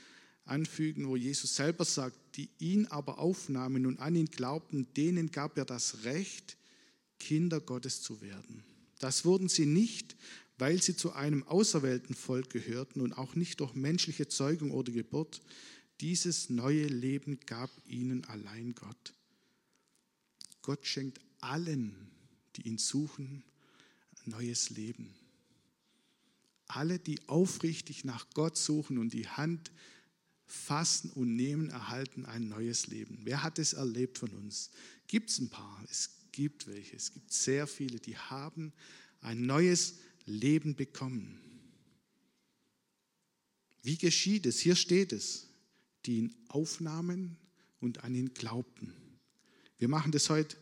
anfügen, 0.46 1.08
wo 1.08 1.16
Jesus 1.16 1.56
selber 1.56 1.86
sagt, 1.86 2.18
die 2.38 2.50
ihn 2.58 2.88
aber 2.88 3.20
aufnahmen 3.20 3.86
und 3.86 4.00
an 4.00 4.16
ihn 4.16 4.26
glaubten, 4.26 4.92
denen 4.96 5.32
gab 5.32 5.58
er 5.58 5.66
das 5.66 6.04
Recht, 6.04 6.58
Kinder 7.20 7.62
Gottes 7.62 8.02
zu 8.02 8.22
werden. 8.22 8.64
Das 9.00 9.26
wurden 9.26 9.50
sie 9.50 9.66
nicht, 9.66 10.16
weil 10.58 10.82
sie 10.82 10.96
zu 10.96 11.14
einem 11.14 11.44
auserwählten 11.44 12.16
Volk 12.16 12.50
gehörten 12.50 13.02
und 13.02 13.14
auch 13.14 13.36
nicht 13.36 13.60
durch 13.60 13.74
menschliche 13.76 14.28
Zeugung 14.28 14.72
oder 14.72 14.92
Geburt. 14.92 15.42
Dieses 16.02 16.50
neue 16.50 16.88
Leben 16.88 17.40
gab 17.46 17.70
ihnen 17.86 18.24
allein 18.26 18.74
Gott. 18.74 19.14
Gott 20.62 20.86
schenkt 20.86 21.20
allen, 21.42 22.10
die 22.56 22.68
ihn 22.68 22.78
suchen, 22.78 23.44
neues 24.26 24.70
Leben. 24.70 25.14
Alle, 26.68 27.00
die 27.00 27.20
aufrichtig 27.28 28.06
nach 28.06 28.30
Gott 28.34 28.58
suchen 28.58 28.98
und 28.98 29.14
die 29.14 29.28
Hand 29.28 29.72
fassen 30.48 31.12
und 31.12 31.36
nehmen, 31.36 31.70
erhalten 31.70 32.26
ein 32.26 32.48
neues 32.48 32.88
Leben. 32.88 33.20
Wer 33.24 33.44
hat 33.44 33.60
es 33.60 33.74
erlebt 33.74 34.18
von 34.18 34.30
uns? 34.32 34.72
Gibt 35.08 35.30
es 35.30 35.40
ein 35.40 35.50
paar? 35.50 35.84
Es 35.90 36.15
gibt 36.36 36.68
welche. 36.68 36.98
Es 36.98 37.14
gibt 37.14 37.32
sehr 37.32 37.66
viele, 37.66 37.98
die 38.00 38.18
haben 38.18 38.74
ein 39.22 39.46
neues 39.46 39.96
Leben 40.26 40.76
bekommen. 40.76 41.40
Wie 43.82 43.98
geschieht 43.98 44.46
es? 44.46 44.60
Hier 44.60 44.76
steht 44.76 45.14
es, 45.14 45.48
die 46.06 46.18
ihn 46.18 46.36
aufnahmen 46.50 47.38
und 47.80 48.04
an 48.04 48.14
ihn 48.14 48.34
glaubten. 48.34 48.94
Wir 49.78 49.88
machen 49.88 50.12
das 50.12 50.30
heute 50.30 50.58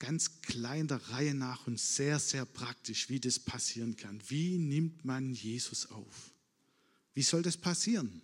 ganz 0.00 0.42
klein 0.42 0.88
der 0.88 0.98
Reihe 1.10 1.34
nach 1.34 1.66
und 1.68 1.78
sehr, 1.78 2.18
sehr 2.18 2.44
praktisch, 2.44 3.08
wie 3.08 3.20
das 3.20 3.38
passieren 3.38 3.96
kann. 3.96 4.20
Wie 4.28 4.58
nimmt 4.58 5.04
man 5.04 5.32
Jesus 5.32 5.90
auf? 5.90 6.34
Wie 7.14 7.22
soll 7.22 7.42
das 7.42 7.56
passieren? 7.56 8.20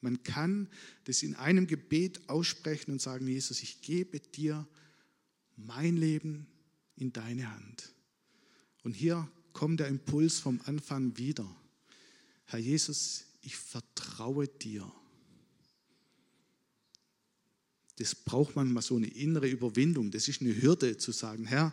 Man 0.00 0.22
kann 0.24 0.68
das 1.04 1.22
in 1.22 1.36
einem 1.36 1.66
Gebet 1.66 2.28
aussprechen 2.28 2.90
und 2.90 3.00
sagen, 3.00 3.28
Jesus, 3.28 3.62
ich 3.62 3.80
gebe 3.82 4.18
dir 4.18 4.66
mein 5.58 5.96
Leben 5.96 6.46
in 6.96 7.12
deine 7.12 7.50
Hand. 7.50 7.92
Und 8.82 8.94
hier 8.94 9.28
kommt 9.52 9.80
der 9.80 9.88
Impuls 9.88 10.38
vom 10.38 10.60
Anfang 10.64 11.16
wieder. 11.18 11.48
Herr 12.46 12.58
Jesus, 12.58 13.26
ich 13.42 13.56
vertraue 13.56 14.48
dir 14.48 14.90
das 17.98 18.14
braucht 18.14 18.54
manchmal 18.54 18.82
so 18.82 18.96
eine 18.96 19.08
innere 19.08 19.48
Überwindung. 19.48 20.10
Das 20.10 20.28
ist 20.28 20.40
eine 20.40 20.60
Hürde 20.60 20.96
zu 20.98 21.12
sagen, 21.12 21.46
Herr, 21.46 21.72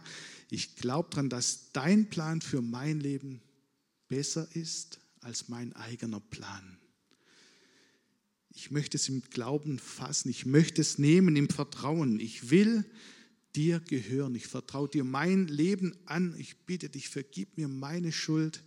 ich 0.49 0.75
glaube 0.75 1.09
daran, 1.11 1.29
dass 1.29 1.71
dein 1.71 2.09
Plan 2.09 2.41
für 2.41 2.61
mein 2.61 2.99
Leben 2.99 3.41
besser 4.07 4.47
ist 4.53 4.99
als 5.21 5.49
mein 5.49 5.73
eigener 5.73 6.19
Plan. 6.19 6.77
Ich 8.49 8.71
möchte 8.71 8.97
es 8.97 9.09
im 9.09 9.21
Glauben 9.21 9.77
fassen, 9.79 10.29
ich 10.29 10.45
möchte 10.45 10.81
es 10.81 10.97
nehmen 10.97 11.35
im 11.35 11.49
Vertrauen. 11.49 12.19
Ich 12.19 12.49
will 12.49 12.85
dir 13.55 13.79
gehören, 13.79 14.35
ich 14.35 14.47
vertraue 14.47 14.89
dir 14.89 15.03
mein 15.03 15.47
Leben 15.47 15.95
an. 16.05 16.35
Ich 16.37 16.57
bitte 16.65 16.89
dich, 16.89 17.09
vergib 17.09 17.57
mir 17.57 17.67
meine 17.67 18.11
Schuld 18.11 18.63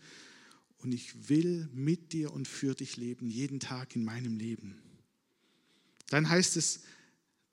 und 0.78 0.92
ich 0.92 1.28
will 1.28 1.68
mit 1.72 2.12
dir 2.12 2.32
und 2.32 2.48
für 2.48 2.74
dich 2.74 2.96
leben, 2.96 3.28
jeden 3.28 3.60
Tag 3.60 3.94
in 3.96 4.04
meinem 4.04 4.36
Leben. 4.36 4.80
Dann 6.08 6.28
heißt 6.28 6.56
es, 6.56 6.80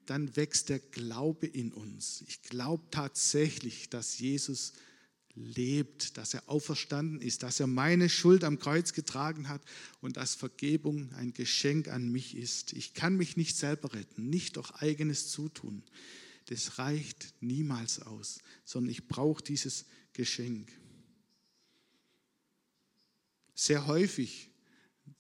dann 0.06 0.36
wächst 0.36 0.70
der 0.70 0.80
Glaube 0.80 1.48
in 1.48 1.74
uns. 1.74 2.24
Ich 2.28 2.44
glaube 2.44 2.84
tatsächlich, 2.92 3.90
dass 3.90 4.20
Jesus 4.20 4.74
lebt, 5.34 6.18
dass 6.18 6.34
er 6.34 6.48
auferstanden 6.48 7.20
ist, 7.20 7.44
dass 7.44 7.60
er 7.60 7.68
meine 7.68 8.08
Schuld 8.08 8.44
am 8.44 8.60
Kreuz 8.60 8.94
getragen 8.94 9.50
hat 9.50 9.62
und 10.00 10.16
dass 10.16 10.36
Vergebung 10.36 11.12
ein 11.14 11.34
Geschenk 11.34 11.90
an 11.90 12.10
mich 12.10 12.38
ist. 12.38 12.72
Ich 12.72 12.94
kann 12.94 13.18
mich 13.18 13.36
nicht 13.36 13.58
selber 13.58 13.94
retten, 13.94 14.30
nicht 14.30 14.56
durch 14.56 14.72
eigenes 14.76 15.30
Zutun. 15.30 15.84
Das 16.46 16.78
reicht 16.78 17.34
niemals 17.42 18.02
aus, 18.02 18.40
sondern 18.64 18.92
ich 18.92 19.08
brauche 19.08 19.44
dieses 19.44 19.86
Geschenk. 20.14 20.72
Sehr 23.56 23.88
häufig 23.88 24.52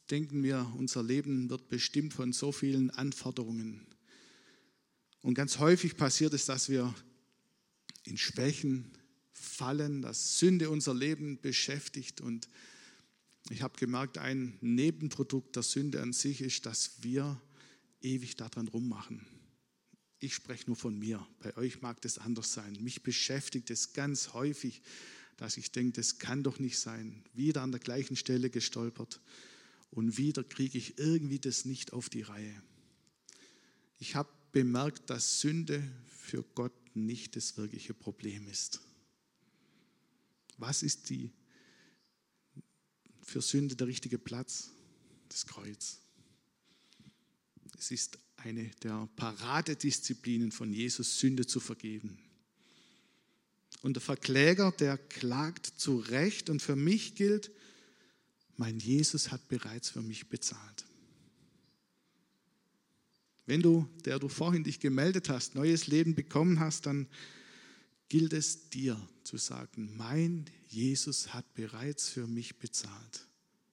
denken 0.09 0.43
wir, 0.43 0.71
unser 0.77 1.01
Leben 1.01 1.49
wird 1.49 1.67
bestimmt 1.67 2.13
von 2.13 2.31
so 2.31 2.51
vielen 2.51 2.91
Anforderungen, 2.91 3.87
und 5.25 5.33
ganz 5.33 5.57
häufig 5.57 5.97
passiert 5.97 6.35
es, 6.35 6.45
dass 6.45 6.69
wir 6.69 6.93
in 8.03 8.15
Schwächen 8.15 8.91
fallen, 9.31 10.03
dass 10.03 10.37
Sünde 10.37 10.69
unser 10.69 10.93
Leben 10.93 11.41
beschäftigt. 11.41 12.21
Und 12.21 12.47
ich 13.49 13.63
habe 13.63 13.75
gemerkt, 13.79 14.19
ein 14.19 14.55
Nebenprodukt 14.61 15.55
der 15.55 15.63
Sünde 15.63 15.99
an 16.03 16.13
sich 16.13 16.41
ist, 16.41 16.67
dass 16.67 17.01
wir 17.01 17.41
ewig 18.03 18.35
daran 18.35 18.67
rummachen. 18.67 19.25
Ich 20.25 20.33
spreche 20.33 20.65
nur 20.65 20.75
von 20.75 20.97
mir. 20.97 21.23
Bei 21.37 21.55
euch 21.55 21.83
mag 21.83 22.01
das 22.01 22.17
anders 22.17 22.51
sein. 22.51 22.75
Mich 22.81 23.03
beschäftigt 23.03 23.69
es 23.69 23.93
ganz 23.93 24.33
häufig, 24.33 24.81
dass 25.37 25.55
ich 25.55 25.71
denke, 25.71 26.01
das 26.01 26.17
kann 26.17 26.41
doch 26.41 26.57
nicht 26.57 26.79
sein. 26.79 27.23
Wieder 27.35 27.61
an 27.61 27.71
der 27.71 27.79
gleichen 27.79 28.15
Stelle 28.15 28.49
gestolpert 28.49 29.21
und 29.91 30.17
wieder 30.17 30.43
kriege 30.43 30.79
ich 30.79 30.97
irgendwie 30.97 31.37
das 31.37 31.65
nicht 31.65 31.93
auf 31.93 32.09
die 32.09 32.23
Reihe. 32.23 32.63
Ich 33.99 34.15
habe 34.15 34.31
bemerkt, 34.51 35.11
dass 35.11 35.41
Sünde 35.41 35.83
für 36.07 36.41
Gott 36.55 36.73
nicht 36.95 37.35
das 37.35 37.55
wirkliche 37.57 37.93
Problem 37.93 38.47
ist. 38.47 38.81
Was 40.57 40.81
ist 40.81 41.11
die 41.11 41.29
für 43.21 43.43
Sünde 43.43 43.75
der 43.75 43.85
richtige 43.85 44.17
Platz? 44.17 44.71
Das 45.29 45.45
Kreuz. 45.45 45.99
Es 47.77 47.91
ist 47.91 48.17
eine 48.45 48.69
der 48.83 49.09
Paradedisziplinen 49.15 50.51
von 50.51 50.71
Jesus, 50.71 51.19
Sünde 51.19 51.47
zu 51.47 51.59
vergeben. 51.59 52.19
Und 53.81 53.95
der 53.95 54.01
Verkläger, 54.01 54.71
der 54.71 54.99
klagt 54.99 55.65
zu 55.65 55.97
Recht 55.97 56.51
und 56.51 56.61
für 56.61 56.75
mich 56.75 57.15
gilt, 57.15 57.51
mein 58.55 58.77
Jesus 58.77 59.31
hat 59.31 59.47
bereits 59.47 59.89
für 59.89 60.03
mich 60.03 60.29
bezahlt. 60.29 60.85
Wenn 63.47 63.61
du, 63.61 63.87
der 64.05 64.19
du 64.19 64.29
vorhin 64.29 64.63
dich 64.63 64.79
gemeldet 64.79 65.27
hast, 65.29 65.55
neues 65.55 65.87
Leben 65.87 66.13
bekommen 66.13 66.59
hast, 66.59 66.85
dann 66.85 67.07
gilt 68.09 68.33
es 68.33 68.69
dir 68.69 68.95
zu 69.23 69.37
sagen, 69.37 69.91
mein 69.97 70.45
Jesus 70.67 71.33
hat 71.33 71.51
bereits 71.55 72.09
für 72.09 72.27
mich 72.27 72.57
bezahlt. 72.57 73.27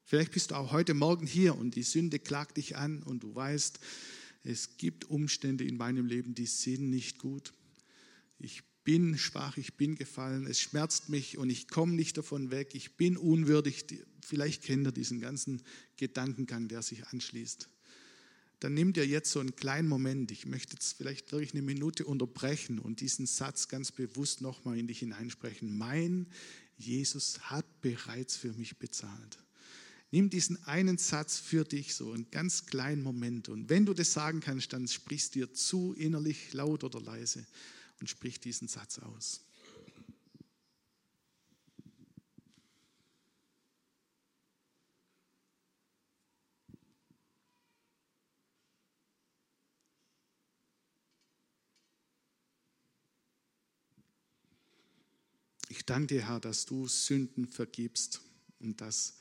Vielleicht 0.04 0.32
bist 0.32 0.50
du 0.50 0.54
auch 0.54 0.72
heute 0.72 0.94
Morgen 0.94 1.26
hier 1.26 1.56
und 1.56 1.74
die 1.74 1.82
Sünde 1.82 2.18
klagt 2.18 2.56
dich 2.56 2.76
an 2.76 3.02
und 3.02 3.22
du 3.22 3.34
weißt, 3.34 3.78
es 4.44 4.76
gibt 4.76 5.04
Umstände 5.10 5.64
in 5.64 5.76
meinem 5.76 6.06
Leben, 6.06 6.34
die 6.34 6.46
sind 6.46 6.90
nicht 6.90 7.18
gut. 7.18 7.52
Ich 8.38 8.62
bin 8.84 9.16
schwach, 9.16 9.56
ich 9.56 9.74
bin 9.74 9.94
gefallen, 9.94 10.46
es 10.46 10.60
schmerzt 10.60 11.08
mich 11.08 11.38
und 11.38 11.50
ich 11.50 11.68
komme 11.68 11.94
nicht 11.94 12.18
davon 12.18 12.50
weg, 12.50 12.74
ich 12.74 12.96
bin 12.96 13.16
unwürdig. 13.16 13.84
Vielleicht 14.20 14.64
kennt 14.64 14.86
ihr 14.86 14.92
diesen 14.92 15.20
ganzen 15.20 15.62
Gedankengang, 15.96 16.68
der 16.68 16.82
sich 16.82 17.06
anschließt. 17.06 17.68
Dann 18.58 18.74
nimm 18.74 18.92
dir 18.92 19.06
jetzt 19.06 19.32
so 19.32 19.40
einen 19.40 19.56
kleinen 19.56 19.88
Moment. 19.88 20.30
Ich 20.30 20.46
möchte 20.46 20.74
jetzt 20.74 20.96
vielleicht 20.96 21.32
wirklich 21.32 21.52
eine 21.52 21.62
Minute 21.62 22.04
unterbrechen 22.04 22.78
und 22.78 23.00
diesen 23.00 23.26
Satz 23.26 23.68
ganz 23.68 23.90
bewusst 23.90 24.40
nochmal 24.40 24.78
in 24.78 24.86
dich 24.86 25.00
hineinsprechen. 25.00 25.76
Mein 25.76 26.28
Jesus 26.78 27.40
hat 27.50 27.66
bereits 27.80 28.36
für 28.36 28.52
mich 28.52 28.76
bezahlt. 28.78 29.38
Nimm 30.14 30.28
diesen 30.28 30.62
einen 30.64 30.98
Satz 30.98 31.38
für 31.38 31.64
dich, 31.64 31.94
so 31.94 32.12
einen 32.12 32.30
ganz 32.30 32.66
kleinen 32.66 33.02
Moment. 33.02 33.48
Und 33.48 33.70
wenn 33.70 33.86
du 33.86 33.94
das 33.94 34.12
sagen 34.12 34.40
kannst, 34.40 34.74
dann 34.74 34.86
sprichst 34.86 35.34
dir 35.34 35.54
zu, 35.54 35.94
innerlich, 35.94 36.52
laut 36.52 36.84
oder 36.84 37.00
leise 37.00 37.46
und 37.98 38.10
sprich 38.10 38.38
diesen 38.38 38.68
Satz 38.68 38.98
aus. 38.98 39.40
Ich 55.70 55.86
danke 55.86 56.08
dir, 56.08 56.28
Herr, 56.28 56.38
dass 56.38 56.66
du 56.66 56.86
Sünden 56.86 57.48
vergibst 57.48 58.20
und 58.60 58.82
dass 58.82 59.14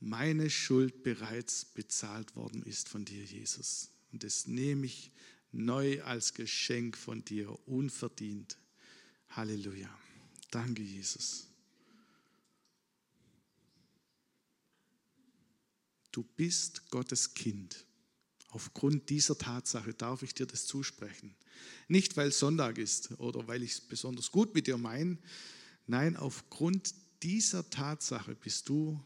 meine 0.00 0.50
Schuld 0.50 1.02
bereits 1.02 1.64
bezahlt 1.64 2.36
worden 2.36 2.62
ist 2.62 2.88
von 2.88 3.04
dir, 3.04 3.22
Jesus. 3.22 3.90
Und 4.12 4.22
das 4.22 4.46
nehme 4.46 4.86
ich 4.86 5.10
neu 5.52 6.02
als 6.02 6.34
Geschenk 6.34 6.96
von 6.96 7.24
dir, 7.24 7.56
unverdient. 7.66 8.58
Halleluja. 9.30 9.90
Danke, 10.50 10.82
Jesus. 10.82 11.46
Du 16.12 16.22
bist 16.22 16.88
Gottes 16.90 17.34
Kind. 17.34 17.84
Aufgrund 18.48 19.10
dieser 19.10 19.36
Tatsache 19.36 19.92
darf 19.92 20.22
ich 20.22 20.32
dir 20.32 20.46
das 20.46 20.66
zusprechen. 20.66 21.34
Nicht, 21.88 22.16
weil 22.16 22.32
Sonntag 22.32 22.78
ist 22.78 23.10
oder 23.18 23.46
weil 23.46 23.62
ich 23.62 23.72
es 23.72 23.80
besonders 23.80 24.30
gut 24.30 24.54
mit 24.54 24.66
dir 24.66 24.78
meine. 24.78 25.18
Nein, 25.86 26.16
aufgrund 26.16 26.94
dieser 27.22 27.68
Tatsache 27.68 28.34
bist 28.34 28.68
du 28.68 28.98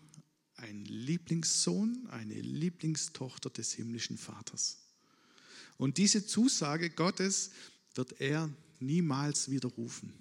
ein 0.60 0.84
Lieblingssohn, 0.84 2.06
eine 2.10 2.34
Lieblingstochter 2.34 3.50
des 3.50 3.72
himmlischen 3.72 4.18
Vaters. 4.18 4.78
Und 5.76 5.98
diese 5.98 6.26
Zusage 6.26 6.90
Gottes 6.90 7.50
wird 7.94 8.20
er 8.20 8.50
niemals 8.80 9.50
widerrufen. 9.50 10.12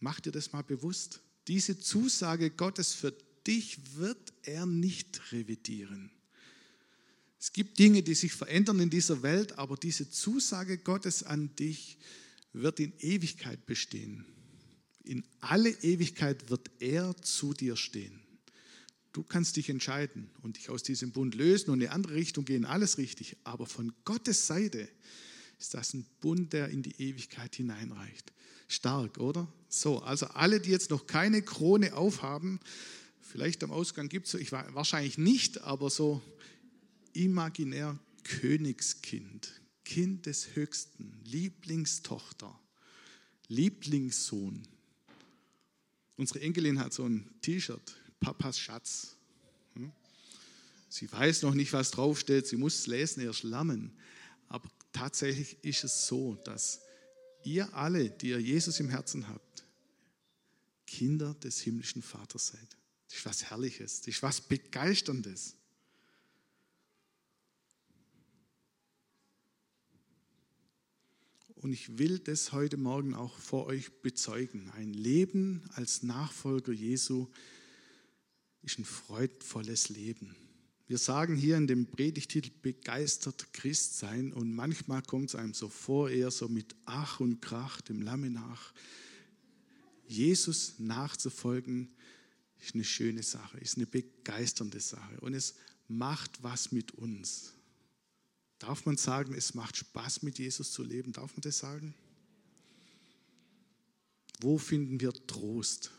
Mach 0.00 0.20
dir 0.20 0.32
das 0.32 0.52
mal 0.52 0.62
bewusst. 0.62 1.20
Diese 1.48 1.78
Zusage 1.78 2.50
Gottes 2.50 2.94
für 2.94 3.14
dich 3.46 3.96
wird 3.96 4.32
er 4.42 4.66
nicht 4.66 5.32
revidieren. 5.32 6.10
Es 7.38 7.52
gibt 7.52 7.78
Dinge, 7.78 8.02
die 8.02 8.14
sich 8.14 8.32
verändern 8.32 8.80
in 8.80 8.90
dieser 8.90 9.22
Welt, 9.22 9.58
aber 9.58 9.76
diese 9.76 10.10
Zusage 10.10 10.78
Gottes 10.78 11.22
an 11.22 11.54
dich 11.56 11.98
wird 12.52 12.80
in 12.80 12.92
Ewigkeit 12.98 13.66
bestehen. 13.66 14.26
In 15.06 15.24
alle 15.40 15.70
Ewigkeit 15.70 16.50
wird 16.50 16.68
er 16.80 17.16
zu 17.22 17.54
dir 17.54 17.76
stehen. 17.76 18.20
Du 19.12 19.22
kannst 19.22 19.56
dich 19.56 19.70
entscheiden 19.70 20.28
und 20.42 20.58
dich 20.58 20.68
aus 20.68 20.82
diesem 20.82 21.12
Bund 21.12 21.34
lösen 21.34 21.70
und 21.70 21.80
in 21.80 21.86
eine 21.86 21.94
andere 21.94 22.14
Richtung 22.14 22.44
gehen, 22.44 22.64
alles 22.64 22.98
richtig. 22.98 23.36
Aber 23.44 23.66
von 23.66 23.92
Gottes 24.04 24.46
Seite 24.46 24.88
ist 25.58 25.74
das 25.74 25.94
ein 25.94 26.04
Bund, 26.20 26.52
der 26.52 26.68
in 26.68 26.82
die 26.82 27.00
Ewigkeit 27.00 27.54
hineinreicht. 27.54 28.32
Stark, 28.68 29.18
oder? 29.18 29.50
So, 29.68 30.00
also 30.00 30.26
alle, 30.26 30.60
die 30.60 30.70
jetzt 30.70 30.90
noch 30.90 31.06
keine 31.06 31.40
Krone 31.40 31.94
aufhaben, 31.94 32.60
vielleicht 33.20 33.62
am 33.64 33.70
Ausgang 33.70 34.08
gibt 34.08 34.26
es 34.26 34.32
so, 34.32 34.38
ich 34.38 34.52
wahrscheinlich 34.52 35.18
nicht, 35.18 35.62
aber 35.62 35.88
so 35.88 36.20
imaginär 37.12 37.98
Königskind, 38.24 39.62
Kind 39.84 40.26
des 40.26 40.56
Höchsten, 40.56 41.20
Lieblingstochter, 41.24 42.58
Lieblingssohn. 43.48 44.66
Unsere 46.16 46.40
Enkelin 46.40 46.78
hat 46.80 46.92
so 46.92 47.06
ein 47.06 47.28
T-Shirt, 47.42 47.96
Papas 48.20 48.58
Schatz. 48.58 49.16
Hm? 49.74 49.92
Sie 50.88 51.10
weiß 51.10 51.42
noch 51.42 51.54
nicht, 51.54 51.72
was 51.72 51.90
draufsteht, 51.90 52.46
sie 52.46 52.56
muss 52.56 52.80
es 52.80 52.86
lesen, 52.86 53.22
erst 53.22 53.42
lernen. 53.42 53.92
Aber 54.48 54.70
tatsächlich 54.92 55.56
ist 55.62 55.84
es 55.84 56.06
so, 56.06 56.36
dass 56.44 56.80
ihr 57.42 57.72
alle, 57.74 58.10
die 58.10 58.30
ihr 58.30 58.40
Jesus 58.40 58.80
im 58.80 58.88
Herzen 58.88 59.28
habt, 59.28 59.64
Kinder 60.86 61.34
des 61.34 61.60
himmlischen 61.60 62.02
Vaters 62.02 62.48
seid. 62.48 62.76
Das 63.08 63.18
ist 63.18 63.26
was 63.26 63.44
Herrliches, 63.44 64.00
das 64.00 64.08
ist 64.08 64.22
was 64.22 64.40
Begeisterndes. 64.40 65.56
Und 71.66 71.72
ich 71.72 71.98
will 71.98 72.20
das 72.20 72.52
heute 72.52 72.76
Morgen 72.76 73.12
auch 73.12 73.36
vor 73.38 73.66
euch 73.66 74.00
bezeugen. 74.00 74.70
Ein 74.76 74.92
Leben 74.92 75.68
als 75.74 76.04
Nachfolger 76.04 76.72
Jesu 76.72 77.26
ist 78.62 78.78
ein 78.78 78.84
freudvolles 78.84 79.88
Leben. 79.88 80.36
Wir 80.86 80.98
sagen 80.98 81.34
hier 81.34 81.56
in 81.56 81.66
dem 81.66 81.86
Predigtitel 81.90 82.52
begeistert 82.62 83.52
Christ 83.52 83.98
sein 83.98 84.32
und 84.32 84.54
manchmal 84.54 85.02
kommt 85.02 85.30
es 85.30 85.34
einem 85.34 85.54
so 85.54 85.68
vor, 85.68 86.08
eher 86.08 86.30
so 86.30 86.46
mit 86.46 86.76
Ach 86.84 87.18
und 87.18 87.42
Krach, 87.42 87.80
dem 87.80 88.00
Lamme 88.00 88.30
nach. 88.30 88.72
Jesus 90.06 90.74
nachzufolgen 90.78 91.88
ist 92.60 92.76
eine 92.76 92.84
schöne 92.84 93.24
Sache, 93.24 93.58
ist 93.58 93.76
eine 93.76 93.88
begeisternde 93.88 94.78
Sache 94.78 95.18
und 95.20 95.34
es 95.34 95.56
macht 95.88 96.44
was 96.44 96.70
mit 96.70 96.92
uns. 96.92 97.55
Darf 98.58 98.86
man 98.86 98.96
sagen, 98.96 99.34
es 99.34 99.54
macht 99.54 99.76
Spaß 99.76 100.22
mit 100.22 100.38
Jesus 100.38 100.72
zu 100.72 100.82
leben? 100.82 101.12
Darf 101.12 101.32
man 101.32 101.42
das 101.42 101.58
sagen? 101.58 101.94
Wo 104.40 104.58
finden 104.58 105.00
wir 105.00 105.12
Trost? 105.26 105.90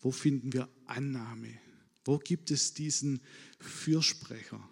Wo 0.00 0.10
finden 0.10 0.52
wir 0.52 0.68
Annahme? 0.86 1.58
Wo 2.04 2.18
gibt 2.18 2.50
es 2.50 2.74
diesen 2.74 3.20
Fürsprecher? 3.58 4.66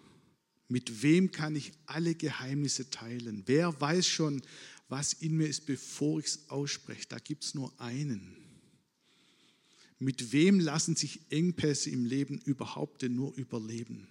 Mit 0.67 1.03
wem 1.03 1.31
kann 1.31 1.55
ich 1.55 1.73
alle 1.85 2.15
Geheimnisse 2.15 2.89
teilen? 2.89 3.43
Wer 3.45 3.79
weiß 3.79 4.07
schon, 4.07 4.41
was 4.87 5.13
in 5.13 5.37
mir 5.37 5.47
ist, 5.47 5.65
bevor 5.65 6.19
ich 6.19 6.27
es 6.27 6.49
ausspreche? 6.49 7.07
Da 7.09 7.19
gibt 7.19 7.43
es 7.43 7.53
nur 7.53 7.79
einen. 7.79 8.37
Mit 9.99 10.31
wem 10.31 10.59
lassen 10.59 10.95
sich 10.95 11.19
Engpässe 11.29 11.89
im 11.89 12.05
Leben 12.05 12.39
überhaupt 12.39 13.01
denn 13.01 13.15
nur 13.15 13.33
überleben? 13.35 14.07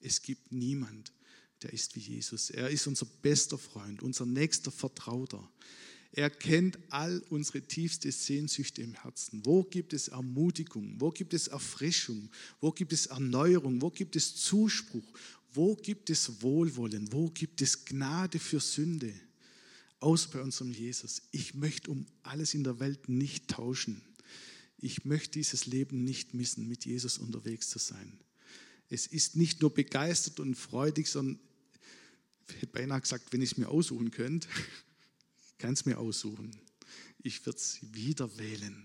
Es 0.00 0.22
gibt 0.22 0.52
niemand, 0.52 1.12
der 1.62 1.72
ist 1.72 1.96
wie 1.96 2.00
Jesus. 2.00 2.50
Er 2.50 2.68
ist 2.70 2.86
unser 2.86 3.06
bester 3.06 3.58
Freund, 3.58 4.02
unser 4.02 4.26
nächster 4.26 4.70
Vertrauter. 4.70 5.50
Er 6.12 6.30
kennt 6.30 6.78
all 6.88 7.22
unsere 7.28 7.60
tiefste 7.60 8.10
Sehnsüchte 8.10 8.82
im 8.82 8.94
Herzen. 8.94 9.44
Wo 9.44 9.62
gibt 9.62 9.92
es 9.92 10.08
Ermutigung? 10.08 10.94
Wo 10.98 11.10
gibt 11.10 11.34
es 11.34 11.48
Erfrischung? 11.48 12.30
Wo 12.60 12.72
gibt 12.72 12.92
es 12.92 13.06
Erneuerung? 13.06 13.82
Wo 13.82 13.90
gibt 13.90 14.16
es 14.16 14.36
Zuspruch? 14.36 15.04
Wo 15.52 15.76
gibt 15.76 16.08
es 16.10 16.42
Wohlwollen? 16.42 17.12
Wo 17.12 17.28
gibt 17.30 17.60
es 17.60 17.84
Gnade 17.84 18.38
für 18.38 18.60
Sünde? 18.60 19.12
aus 20.00 20.28
bei 20.28 20.40
unserem 20.40 20.72
Jesus. 20.72 21.22
Ich 21.30 21.54
möchte 21.54 21.90
um 21.90 22.06
alles 22.22 22.54
in 22.54 22.64
der 22.64 22.80
Welt 22.80 23.08
nicht 23.08 23.48
tauschen. 23.48 24.02
Ich 24.80 25.04
möchte 25.04 25.32
dieses 25.32 25.66
Leben 25.66 26.04
nicht 26.04 26.34
missen, 26.34 26.68
mit 26.68 26.84
Jesus 26.84 27.18
unterwegs 27.18 27.68
zu 27.68 27.78
sein. 27.78 28.18
Es 28.88 29.06
ist 29.06 29.36
nicht 29.36 29.60
nur 29.60 29.74
begeistert 29.74 30.40
und 30.40 30.54
freudig, 30.54 31.08
sondern 31.08 31.40
hätte 32.54 32.66
beinahe 32.68 33.00
gesagt, 33.00 33.32
wenn 33.32 33.42
ich 33.42 33.52
es 33.52 33.58
mir 33.58 33.68
aussuchen 33.68 34.10
könnte, 34.10 34.48
kann 35.58 35.72
es 35.72 35.86
mir 35.86 35.98
aussuchen. 35.98 36.50
Ich 37.22 37.44
würde 37.46 37.58
es 37.58 37.78
wieder 37.82 38.38
wählen. 38.38 38.84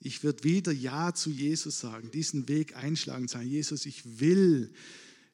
Ich 0.00 0.22
würde 0.22 0.44
wieder 0.44 0.72
Ja 0.72 1.12
zu 1.14 1.30
Jesus 1.30 1.80
sagen, 1.80 2.10
diesen 2.10 2.48
Weg 2.48 2.76
einschlagen, 2.76 3.26
sagen, 3.26 3.48
Jesus, 3.48 3.84
ich 3.84 4.20
will, 4.20 4.72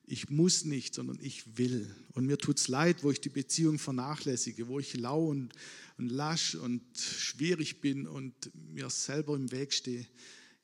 ich 0.06 0.30
muss 0.30 0.64
nicht, 0.64 0.94
sondern 0.94 1.18
ich 1.20 1.58
will. 1.58 1.94
Und 2.12 2.26
mir 2.26 2.38
tut 2.38 2.58
es 2.58 2.68
leid, 2.68 3.02
wo 3.02 3.10
ich 3.10 3.20
die 3.20 3.30
Beziehung 3.30 3.78
vernachlässige, 3.78 4.68
wo 4.68 4.78
ich 4.78 4.94
lau 4.94 5.28
und, 5.28 5.52
und 5.98 6.08
lasch 6.08 6.54
und 6.54 6.82
schwierig 6.96 7.80
bin 7.80 8.06
und 8.06 8.34
mir 8.72 8.90
selber 8.90 9.36
im 9.36 9.50
Weg 9.50 9.72
stehe. 9.72 10.06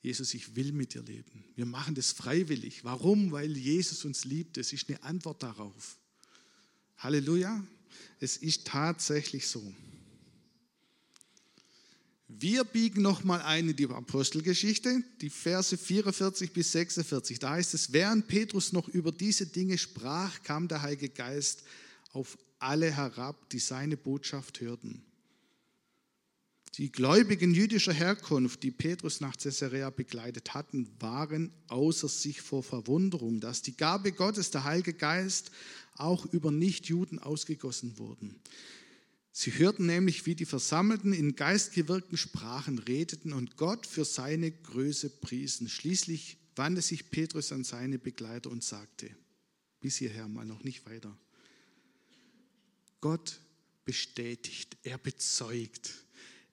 Jesus, 0.01 0.33
ich 0.33 0.55
will 0.55 0.71
mit 0.71 0.95
dir 0.95 1.03
leben. 1.03 1.43
Wir 1.55 1.65
machen 1.65 1.93
das 1.93 2.11
freiwillig. 2.11 2.83
Warum? 2.83 3.31
Weil 3.31 3.55
Jesus 3.55 4.03
uns 4.03 4.25
liebt. 4.25 4.57
Das 4.57 4.73
ist 4.73 4.89
eine 4.89 5.01
Antwort 5.03 5.43
darauf. 5.43 5.99
Halleluja. 7.01 7.63
Es 8.19 8.37
ist 8.37 8.67
tatsächlich 8.67 9.47
so. 9.47 9.73
Wir 12.27 12.63
biegen 12.63 13.01
nochmal 13.01 13.41
ein 13.41 13.69
in 13.69 13.75
die 13.75 13.87
Apostelgeschichte, 13.87 15.03
die 15.19 15.29
Verse 15.29 15.77
44 15.77 16.53
bis 16.53 16.71
46. 16.71 17.39
Da 17.39 17.51
heißt 17.51 17.73
es, 17.73 17.91
während 17.91 18.27
Petrus 18.27 18.71
noch 18.71 18.87
über 18.87 19.11
diese 19.11 19.47
Dinge 19.47 19.77
sprach, 19.77 20.41
kam 20.43 20.67
der 20.67 20.81
Heilige 20.81 21.09
Geist 21.09 21.63
auf 22.13 22.37
alle 22.59 22.91
herab, 22.91 23.49
die 23.49 23.59
seine 23.59 23.97
Botschaft 23.97 24.61
hörten. 24.61 25.03
Die 26.75 26.89
Gläubigen 26.89 27.53
jüdischer 27.53 27.91
Herkunft, 27.91 28.63
die 28.63 28.71
Petrus 28.71 29.19
nach 29.19 29.35
Caesarea 29.35 29.89
begleitet 29.89 30.53
hatten, 30.53 30.89
waren 30.99 31.51
außer 31.67 32.07
sich 32.07 32.39
vor 32.41 32.63
Verwunderung, 32.63 33.41
dass 33.41 33.61
die 33.61 33.75
Gabe 33.75 34.13
Gottes, 34.13 34.51
der 34.51 34.63
Heilige 34.63 34.93
Geist, 34.93 35.51
auch 35.95 36.25
über 36.25 36.49
Nichtjuden 36.49 37.19
ausgegossen 37.19 37.97
wurden. 37.97 38.39
Sie 39.33 39.51
hörten 39.57 39.85
nämlich, 39.85 40.25
wie 40.25 40.35
die 40.35 40.45
Versammelten 40.45 41.11
in 41.11 41.35
geistgewirkten 41.35 42.17
Sprachen 42.17 42.79
redeten 42.79 43.33
und 43.33 43.57
Gott 43.57 43.85
für 43.85 44.05
seine 44.05 44.51
Größe 44.51 45.09
priesen. 45.09 45.67
Schließlich 45.67 46.37
wandte 46.55 46.81
sich 46.81 47.11
Petrus 47.11 47.51
an 47.51 47.65
seine 47.65 47.99
Begleiter 47.99 48.49
und 48.49 48.63
sagte, 48.63 49.09
bis 49.81 49.97
hierher 49.97 50.27
mal 50.27 50.45
noch 50.45 50.63
nicht 50.63 50.85
weiter, 50.85 51.17
Gott 53.01 53.39
bestätigt, 53.83 54.77
er 54.83 54.97
bezeugt, 54.97 55.91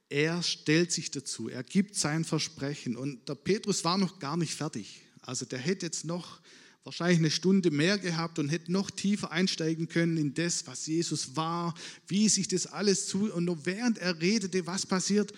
er 0.09 0.43
stellt 0.43 0.91
sich 0.93 1.11
dazu, 1.11 1.49
er 1.49 1.63
gibt 1.63 1.95
sein 1.95 2.25
Versprechen 2.25 2.97
und 2.97 3.29
der 3.29 3.35
Petrus 3.35 3.85
war 3.85 3.99
noch 3.99 4.19
gar 4.19 4.37
nicht 4.37 4.55
fertig. 4.55 5.03
Also 5.21 5.45
der 5.45 5.59
hätte 5.59 5.87
jetzt 5.87 6.05
noch 6.05 6.41
wahrscheinlich 6.85 7.19
eine 7.19 7.31
Stunde 7.31 7.71
mehr 7.71 7.99
gehabt 7.99 8.39
und 8.39 8.49
hätte 8.49 8.73
noch 8.73 8.91
tiefer 8.91 9.31
einsteigen 9.31 9.89
können 9.89 10.17
in 10.17 10.33
das, 10.33 10.67
was 10.67 10.87
Jesus 10.87 11.37
war, 11.37 11.75
wie 12.07 12.31
sich 12.31 12.49
das 12.49 12.67
alles 12.67 13.07
zu. 13.07 13.31
Und 13.33 13.45
nur 13.45 13.67
während 13.67 13.99
er 13.99 14.19
redete, 14.19 14.67
was 14.67 14.87
passiert? 14.87 15.35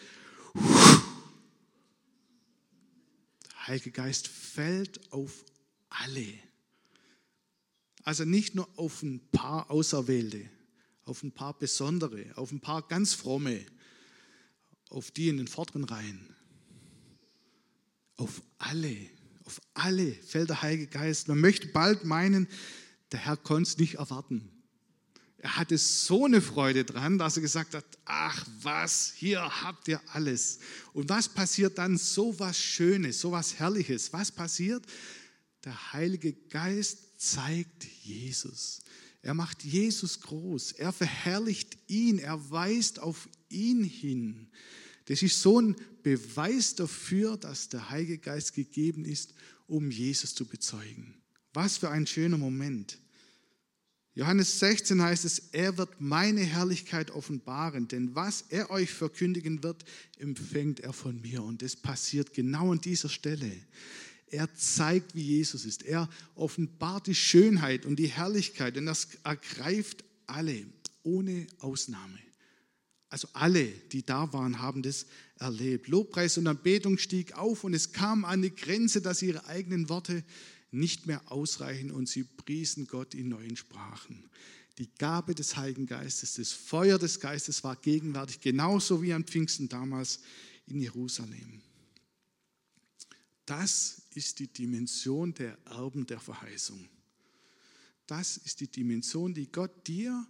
Der 3.52 3.66
Heilige 3.66 3.90
Geist 3.90 4.28
fällt 4.28 5.12
auf 5.12 5.44
alle. 5.88 6.34
Also 8.04 8.24
nicht 8.24 8.54
nur 8.54 8.68
auf 8.78 9.02
ein 9.02 9.20
paar 9.32 9.70
Auserwählte, 9.72 10.48
auf 11.04 11.24
ein 11.24 11.32
paar 11.32 11.58
Besondere, 11.58 12.26
auf 12.36 12.52
ein 12.52 12.60
paar 12.60 12.86
ganz 12.86 13.14
fromme, 13.14 13.66
auf 14.90 15.10
die 15.10 15.28
in 15.28 15.38
den 15.38 15.48
vorderen 15.48 15.84
Reihen. 15.84 16.20
Auf 18.16 18.42
alle. 18.58 18.96
Auf 19.44 19.60
alle 19.74 20.12
fällt 20.12 20.50
der 20.50 20.62
Heilige 20.62 20.88
Geist. 20.88 21.28
Man 21.28 21.38
möchte 21.38 21.68
bald 21.68 22.04
meinen, 22.04 22.48
der 23.12 23.20
Herr 23.20 23.36
konnte 23.36 23.70
es 23.70 23.78
nicht 23.78 23.94
erwarten. 23.94 24.50
Er 25.38 25.56
hatte 25.56 25.78
so 25.78 26.26
eine 26.26 26.42
Freude 26.42 26.84
dran, 26.84 27.16
dass 27.16 27.36
er 27.36 27.40
gesagt 27.40 27.74
hat, 27.74 27.86
ach 28.04 28.46
was, 28.60 29.14
hier 29.16 29.40
habt 29.62 29.88
ihr 29.88 30.00
alles. 30.12 30.58
Und 30.92 31.08
was 31.08 31.30
passiert 31.30 31.78
dann? 31.78 31.96
So 31.96 32.38
was 32.38 32.58
Schönes, 32.58 33.20
so 33.20 33.32
was 33.32 33.58
Herrliches. 33.58 34.12
Was 34.12 34.30
passiert? 34.30 34.84
Der 35.64 35.92
Heilige 35.94 36.34
Geist 36.34 37.18
zeigt 37.18 37.84
Jesus. 38.02 38.82
Er 39.22 39.32
macht 39.32 39.64
Jesus 39.64 40.20
groß. 40.20 40.72
Er 40.72 40.92
verherrlicht 40.92 41.76
ihn. 41.86 42.18
Er 42.18 42.50
weist 42.50 42.98
auf 42.98 43.28
ihn 43.50 43.84
hin. 43.84 44.48
Das 45.06 45.22
ist 45.22 45.40
so 45.40 45.60
ein 45.60 45.76
Beweis 46.02 46.74
dafür, 46.74 47.36
dass 47.36 47.68
der 47.68 47.90
Heilige 47.90 48.18
Geist 48.18 48.54
gegeben 48.54 49.04
ist, 49.04 49.34
um 49.66 49.90
Jesus 49.90 50.34
zu 50.34 50.46
bezeugen. 50.46 51.14
Was 51.52 51.78
für 51.78 51.90
ein 51.90 52.06
schöner 52.06 52.38
Moment. 52.38 52.98
Johannes 54.14 54.58
16 54.58 55.00
heißt 55.00 55.24
es, 55.24 55.38
er 55.52 55.78
wird 55.78 56.00
meine 56.00 56.42
Herrlichkeit 56.42 57.10
offenbaren, 57.10 57.88
denn 57.88 58.14
was 58.14 58.44
er 58.48 58.70
euch 58.70 58.90
verkündigen 58.90 59.62
wird, 59.62 59.84
empfängt 60.18 60.80
er 60.80 60.92
von 60.92 61.20
mir. 61.20 61.42
Und 61.42 61.62
das 61.62 61.76
passiert 61.76 62.34
genau 62.34 62.72
an 62.72 62.80
dieser 62.80 63.08
Stelle. 63.08 63.50
Er 64.26 64.52
zeigt, 64.54 65.14
wie 65.14 65.22
Jesus 65.22 65.64
ist. 65.64 65.84
Er 65.84 66.08
offenbart 66.34 67.06
die 67.06 67.14
Schönheit 67.14 67.86
und 67.86 67.96
die 67.96 68.08
Herrlichkeit 68.08 68.76
und 68.76 68.86
das 68.86 69.08
ergreift 69.24 70.04
alle, 70.26 70.66
ohne 71.02 71.46
Ausnahme. 71.58 72.18
Also 73.10 73.28
alle, 73.32 73.66
die 73.66 74.04
da 74.04 74.32
waren, 74.32 74.60
haben 74.60 74.82
das 74.82 75.06
erlebt. 75.38 75.88
Lobpreis 75.88 76.38
und 76.38 76.46
Anbetung 76.46 76.96
stieg 76.96 77.32
auf 77.36 77.64
und 77.64 77.74
es 77.74 77.92
kam 77.92 78.24
an 78.24 78.40
die 78.40 78.54
Grenze, 78.54 79.02
dass 79.02 79.20
ihre 79.20 79.46
eigenen 79.46 79.88
Worte 79.88 80.24
nicht 80.70 81.06
mehr 81.06 81.20
ausreichen 81.30 81.90
und 81.90 82.08
sie 82.08 82.22
priesen 82.22 82.86
Gott 82.86 83.14
in 83.14 83.28
neuen 83.28 83.56
Sprachen. 83.56 84.30
Die 84.78 84.88
Gabe 84.96 85.34
des 85.34 85.56
Heiligen 85.56 85.86
Geistes, 85.86 86.34
das 86.34 86.52
Feuer 86.52 86.98
des 86.98 87.18
Geistes 87.18 87.64
war 87.64 87.74
gegenwärtig, 87.74 88.40
genauso 88.40 89.02
wie 89.02 89.12
an 89.12 89.24
Pfingsten 89.24 89.68
damals 89.68 90.20
in 90.66 90.80
Jerusalem. 90.80 91.60
Das 93.44 94.02
ist 94.14 94.38
die 94.38 94.46
Dimension 94.46 95.34
der 95.34 95.58
Erben 95.66 96.06
der 96.06 96.20
Verheißung. 96.20 96.88
Das 98.06 98.36
ist 98.36 98.60
die 98.60 98.68
Dimension, 98.68 99.34
die 99.34 99.50
Gott 99.50 99.86
dir 99.88 100.26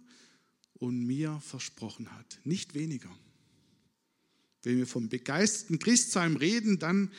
und 0.81 1.05
mir 1.05 1.39
versprochen 1.45 2.11
hat. 2.11 2.39
Nicht 2.43 2.73
weniger. 2.73 3.15
Wenn 4.63 4.77
wir 4.77 4.87
vom 4.87 5.09
begeisterten 5.09 5.77
Christsein 5.77 6.35
reden, 6.35 6.79
dann 6.79 7.11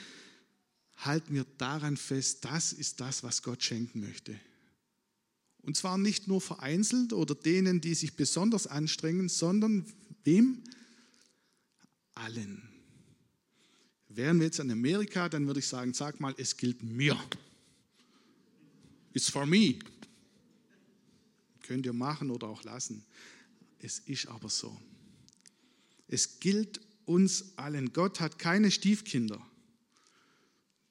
halten 0.96 1.32
wir 1.34 1.46
daran 1.58 1.96
fest, 1.96 2.44
das 2.44 2.72
ist 2.72 3.00
das, 3.00 3.22
was 3.22 3.42
Gott 3.42 3.62
schenken 3.62 4.00
möchte. 4.00 4.38
Und 5.62 5.76
zwar 5.76 5.96
nicht 5.96 6.26
nur 6.26 6.40
vereinzelt 6.40 7.12
oder 7.12 7.36
denen, 7.36 7.80
die 7.80 7.94
sich 7.94 8.16
besonders 8.16 8.66
anstrengen, 8.66 9.28
sondern 9.28 9.86
wem? 10.24 10.64
Allen. 12.14 12.68
Wären 14.08 14.40
wir 14.40 14.46
jetzt 14.46 14.58
in 14.58 14.72
Amerika, 14.72 15.28
dann 15.28 15.46
würde 15.46 15.60
ich 15.60 15.68
sagen, 15.68 15.94
sag 15.94 16.18
mal, 16.18 16.34
es 16.36 16.56
gilt 16.56 16.82
mir. 16.82 17.16
It's 19.14 19.30
for 19.30 19.46
me. 19.46 19.78
Könnt 21.62 21.86
ihr 21.86 21.92
machen 21.92 22.30
oder 22.30 22.48
auch 22.48 22.64
lassen. 22.64 23.04
Es 23.82 23.98
ist 23.98 24.28
aber 24.28 24.48
so. 24.48 24.80
Es 26.06 26.38
gilt 26.40 26.80
uns 27.04 27.58
allen. 27.58 27.92
Gott 27.92 28.20
hat 28.20 28.38
keine 28.38 28.70
Stiefkinder. 28.70 29.44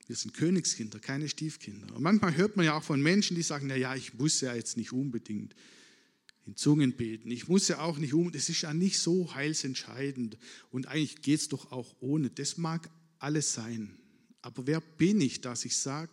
Wir 0.07 0.15
sind 0.17 0.33
Königskinder, 0.33 0.99
keine 0.99 1.29
Stiefkinder. 1.29 1.95
Und 1.95 2.03
manchmal 2.03 2.35
hört 2.35 2.57
man 2.57 2.65
ja 2.65 2.75
auch 2.77 2.83
von 2.83 3.01
Menschen, 3.01 3.35
die 3.35 3.43
sagen, 3.43 3.67
naja, 3.67 3.95
ich 3.95 4.13
muss 4.15 4.41
ja 4.41 4.53
jetzt 4.53 4.75
nicht 4.75 4.91
unbedingt 4.91 5.55
in 6.45 6.57
Zungen 6.57 6.97
beten. 6.97 7.31
Ich 7.31 7.47
muss 7.47 7.69
ja 7.69 7.79
auch 7.79 7.97
nicht 7.97 8.13
um, 8.13 8.29
das 8.31 8.49
ist 8.49 8.61
ja 8.61 8.73
nicht 8.73 8.99
so 8.99 9.33
heilsentscheidend. 9.33 10.37
Und 10.69 10.87
eigentlich 10.87 11.21
geht 11.21 11.39
es 11.39 11.47
doch 11.47 11.71
auch 11.71 11.95
ohne. 12.01 12.29
Das 12.29 12.57
mag 12.57 12.89
alles 13.19 13.53
sein. 13.53 13.97
Aber 14.41 14.67
wer 14.67 14.81
bin 14.81 15.21
ich, 15.21 15.39
dass 15.39 15.63
ich 15.63 15.77
sage, 15.77 16.11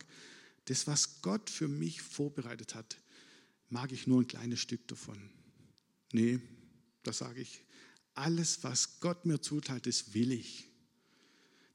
das, 0.67 0.87
was 0.87 1.23
Gott 1.23 1.51
für 1.51 1.67
mich 1.67 2.03
vorbereitet 2.03 2.77
hat, 2.77 2.99
mag 3.69 3.91
ich 3.91 4.07
nur 4.07 4.21
ein 4.21 4.29
kleines 4.29 4.61
Stück 4.61 4.87
davon? 4.87 5.19
Nee, 6.13 6.39
da 7.09 7.15
sage 7.15 7.41
ich, 7.41 7.65
alles, 8.13 8.63
was 8.65 9.01
Gott 9.01 9.25
mir 9.25 9.41
zuteilt, 9.41 9.87
das 9.87 10.13
will 10.13 10.31
ich. 10.31 10.69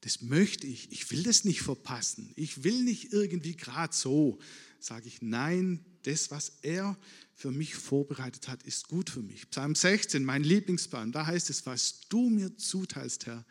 Das 0.02 0.22
möchte 0.22 0.68
ich. 0.68 0.92
Ich 0.92 1.10
will 1.10 1.24
das 1.24 1.44
nicht 1.44 1.62
verpassen. 1.62 2.32
Ich 2.36 2.64
will 2.64 2.84
nicht 2.84 3.14
irgendwie 3.14 3.56
gerade 3.56 3.96
so. 3.96 4.38
Sage 4.80 5.08
ich, 5.08 5.24
nein, 5.24 5.84
das, 6.04 6.30
was 6.30 6.60
er 6.62 7.00
für 7.34 7.52
mich 7.52 7.74
vorbereitet 7.74 8.48
hat, 8.48 8.62
ist 8.64 8.90
gut 8.90 9.10
für 9.10 9.24
mich. 9.24 9.50
Psalm 9.50 9.74
16, 9.74 10.24
mein 10.24 10.44
Lieblingspsalm, 10.44 11.12
da 11.12 11.26
heißt 11.26 11.50
es, 11.50 11.66
was 11.66 12.02
du 12.10 12.30
mir 12.30 12.56
zuteilst, 12.58 13.26
Herr, 13.26 13.44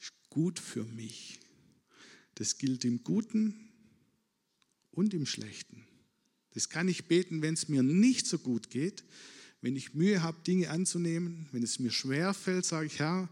ist 0.00 0.12
gut 0.30 0.58
für 0.58 0.84
mich. 0.84 1.38
Das 2.34 2.58
gilt 2.58 2.84
im 2.84 3.04
Guten 3.04 3.70
und 4.90 5.14
im 5.14 5.26
Schlechten. 5.26 5.86
Das 6.54 6.70
kann 6.70 6.88
ich 6.88 7.04
beten, 7.04 7.40
wenn 7.40 7.54
es 7.54 7.68
mir 7.68 7.84
nicht 7.84 8.26
so 8.26 8.38
gut 8.38 8.70
geht, 8.70 9.04
Wenn 9.64 9.76
ich 9.76 9.94
Mühe 9.94 10.22
habe, 10.22 10.36
Dinge 10.46 10.68
anzunehmen, 10.68 11.48
wenn 11.50 11.62
es 11.62 11.78
mir 11.78 11.90
schwer 11.90 12.34
fällt, 12.34 12.66
sage 12.66 12.84
ich, 12.84 12.98
Herr, 12.98 13.30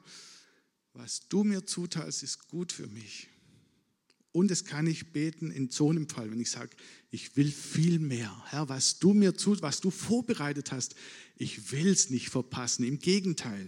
was 0.94 1.28
du 1.28 1.44
mir 1.44 1.66
zuteilst, 1.66 2.22
ist 2.22 2.48
gut 2.48 2.72
für 2.72 2.86
mich. 2.86 3.28
Und 4.32 4.50
es 4.50 4.64
kann 4.64 4.86
ich 4.86 5.12
beten 5.12 5.50
in 5.50 5.68
so 5.68 5.90
einem 5.90 6.08
Fall, 6.08 6.30
wenn 6.30 6.40
ich 6.40 6.48
sage, 6.48 6.74
ich 7.10 7.36
will 7.36 7.50
viel 7.50 7.98
mehr. 7.98 8.34
Herr, 8.46 8.70
was 8.70 8.98
du 8.98 9.12
mir 9.12 9.34
zu, 9.36 9.60
was 9.60 9.82
du 9.82 9.90
vorbereitet 9.90 10.72
hast, 10.72 10.94
ich 11.36 11.70
will 11.70 11.88
es 11.88 12.08
nicht 12.08 12.30
verpassen. 12.30 12.86
Im 12.86 12.98
Gegenteil. 12.98 13.66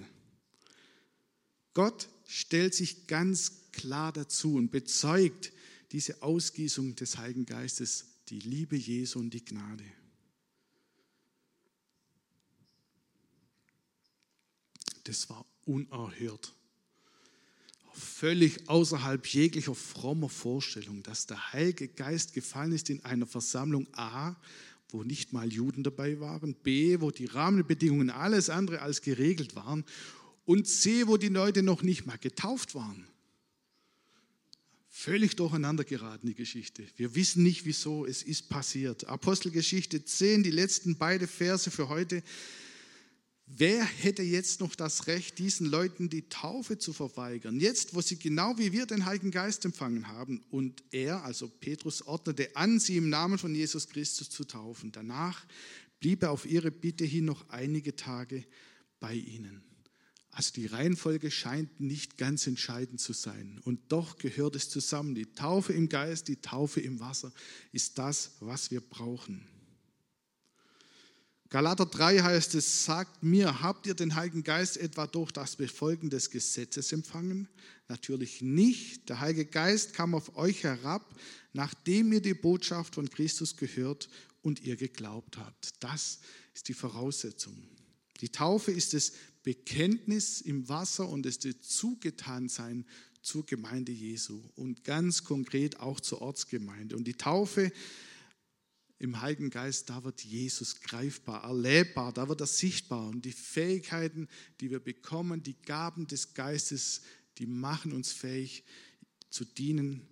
Gott 1.75 2.09
stellt 2.27 2.75
sich 2.75 3.07
ganz 3.09 3.73
klar 3.73 4.11
dazu 4.11 4.55
und 4.55 4.71
bezeugt 4.71 5.53
diese 5.93 6.23
Ausgießung 6.23 6.97
des 6.97 7.19
Heiligen 7.19 7.45
Geistes, 7.45 8.07
die 8.31 8.41
Liebe 8.41 8.77
Jesu 8.77 9.19
und 9.19 9.35
die 9.35 9.45
Gnade. 9.45 9.85
Das 15.05 15.31
war 15.31 15.47
unerhört 15.65 16.53
völlig 17.95 18.69
außerhalb 18.69 19.25
jeglicher 19.27 19.75
frommer 19.75 20.29
Vorstellung, 20.29 21.03
dass 21.03 21.27
der 21.27 21.53
Heilige 21.53 21.89
Geist 21.89 22.35
gefallen 22.35 22.73
ist 22.73 22.91
in 22.91 23.05
einer 23.05 23.27
Versammlung 23.27 23.87
A, 23.93 24.37
wo 24.89 25.03
nicht 25.03 25.33
mal 25.33 25.53
Juden 25.53 25.83
dabei 25.83 26.21
waren, 26.21 26.55
B, 26.55 27.01
wo 27.01 27.11
die 27.11 27.27
Rahmenbedingungen 27.27 28.11
alles 28.11 28.51
andere 28.51 28.81
als 28.83 29.01
geregelt 29.01 29.57
waren 29.57 29.85
und 30.45 30.67
C, 30.67 31.07
wo 31.07 31.17
die 31.17 31.29
Leute 31.29 31.63
noch 31.63 31.83
nicht 31.83 32.07
mal 32.07 32.19
getauft 32.19 32.75
waren. 32.75 33.07
Völlig 34.89 35.35
durcheinander 35.35 35.85
geraten 35.85 36.29
die 36.29 36.35
Geschichte. 36.35 36.85
Wir 36.97 37.15
wissen 37.17 37.43
nicht, 37.43 37.65
wieso 37.65 38.07
es 38.07 38.23
ist 38.23 38.49
passiert. 38.49 39.09
Apostelgeschichte 39.09 40.05
10, 40.05 40.45
die 40.45 40.51
letzten 40.51 40.97
beiden 40.97 41.27
Verse 41.27 41.71
für 41.71 41.89
heute. 41.89 42.23
Wer 43.47 43.85
hätte 43.85 44.23
jetzt 44.23 44.61
noch 44.61 44.75
das 44.75 45.07
Recht, 45.07 45.39
diesen 45.39 45.67
Leuten 45.67 46.09
die 46.09 46.29
Taufe 46.29 46.79
zu 46.79 46.93
verweigern? 46.95 47.61
Jetzt, 47.61 47.95
wo 47.95 48.01
sie 48.01 48.19
genau 48.19 48.57
wie 48.57 48.73
wir 48.73 48.87
den 48.87 49.05
Heiligen 49.05 49.31
Geist 49.31 49.65
empfangen 49.65 50.09
haben 50.09 50.43
und 50.51 50.83
er, 50.93 51.25
also 51.25 51.49
Petrus, 51.49 52.03
ordnete 52.03 52.57
an, 52.57 52.81
sie 52.81 52.97
im 52.97 53.11
Namen 53.11 53.37
von 53.37 53.55
Jesus 53.55 53.89
Christus 53.89 54.31
zu 54.31 54.45
taufen. 54.45 54.93
Danach 54.93 55.45
blieb 56.01 56.23
er 56.23 56.31
auf 56.31 56.47
ihre 56.47 56.71
Bitte 56.71 57.05
hin 57.05 57.27
noch 57.27 57.49
einige 57.51 57.95
Tage 57.95 58.45
bei 58.99 59.15
ihnen. 59.15 59.63
Also 60.31 60.53
die 60.55 60.67
Reihenfolge 60.67 61.31
scheint 61.31 61.81
nicht 61.81 62.19
ganz 62.19 62.47
entscheidend 62.47 63.01
zu 63.01 63.13
sein. 63.13 63.61
Und 63.65 63.81
doch 63.93 64.17
gehört 64.17 64.57
es 64.57 64.69
zusammen. 64.69 65.15
Die 65.15 65.27
Taufe 65.27 65.73
im 65.73 65.89
Geist, 65.89 66.27
die 66.27 66.41
Taufe 66.41 66.81
im 66.81 66.99
Wasser 66.99 67.31
ist 67.71 67.99
das, 67.99 68.33
was 68.41 68.71
wir 68.73 68.81
brauchen. 68.81 69.47
Galater 71.55 71.87
3 71.87 72.19
heißt 72.19 72.57
es, 72.57 72.85
sagt 72.85 73.23
mir, 73.23 73.63
habt 73.63 73.87
ihr 73.87 73.95
den 73.95 74.17
Heiligen 74.17 74.43
Geist 74.43 74.77
etwa 74.77 75.07
durch 75.07 75.31
das 75.31 75.55
Befolgen 75.55 76.11
des 76.11 76.31
Gesetzes 76.31 76.91
empfangen? 76.91 77.47
Natürlich 77.87 78.43
nicht. 78.43 79.09
Der 79.09 79.21
Heilige 79.21 79.45
Geist 79.45 79.95
kam 79.95 80.17
auf 80.17 80.37
euch 80.37 80.65
herab, 80.65 81.15
nachdem 81.53 82.13
ihr 82.13 82.21
die 82.21 82.35
Botschaft 82.35 82.97
von 82.97 83.09
Christus 83.09 83.57
gehört 83.57 84.09
und 84.43 84.65
ihr 84.65 84.75
geglaubt 84.75 85.39
habt. 85.39 85.75
Das 85.79 86.19
ist 86.55 86.67
die 86.67 86.75
Voraussetzung. 86.75 87.57
Die 88.21 88.31
Taufe 88.31 88.73
ist 88.73 88.93
das 88.93 89.13
Bekenntnis 89.45 90.41
im 90.41 90.69
Wasser 90.69 91.09
und 91.09 91.25
das 91.25 91.39
Zugetansein 91.39 92.85
zur 93.23 93.47
Gemeinde 93.47 93.93
Jesu 93.93 94.43
und 94.57 94.83
ganz 94.83 95.23
konkret 95.23 95.79
auch 95.79 96.01
zur 96.01 96.21
Ortsgemeinde. 96.21 96.97
Und 96.97 97.05
die 97.05 97.15
Taufe 97.15 97.71
im 99.05 99.21
Heiligen 99.21 99.51
Geist, 99.51 99.91
da 99.91 100.03
wird 100.03 100.23
Jesus 100.23 100.81
greifbar, 100.81 101.45
erlebbar, 101.45 102.13
da 102.13 102.29
wird 102.29 102.41
er 102.41 102.47
sichtbar. 102.47 103.09
Und 103.09 103.25
die 103.25 103.33
Fähigkeiten, 103.33 104.29
die 104.61 104.71
wir 104.71 104.81
bekommen, 104.81 105.43
die 105.43 105.61
Gaben 105.63 106.07
des 106.07 106.35
Geistes, 106.35 107.03
die 107.39 107.47
machen 107.47 107.93
uns 107.93 108.13
fähig 108.13 108.65
zu 109.29 109.45
dienen. 109.45 110.09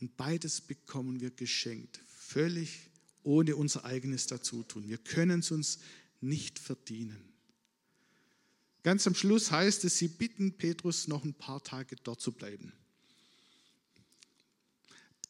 Und 0.00 0.16
beides 0.16 0.60
bekommen 0.60 1.20
wir 1.20 1.30
geschenkt, 1.30 2.00
völlig 2.06 2.90
ohne 3.22 3.56
unser 3.56 3.84
eigenes 3.84 4.26
Dazutun. 4.26 4.88
Wir 4.88 4.98
können 4.98 5.40
es 5.40 5.50
uns 5.50 5.78
nicht 6.20 6.58
verdienen. 6.58 7.32
Ganz 8.82 9.06
am 9.06 9.14
Schluss 9.14 9.50
heißt 9.50 9.84
es, 9.84 9.98
sie 9.98 10.08
bitten 10.08 10.56
Petrus 10.56 11.08
noch 11.08 11.24
ein 11.24 11.34
paar 11.34 11.62
Tage 11.62 11.96
dort 11.96 12.20
zu 12.20 12.32
bleiben. 12.32 12.72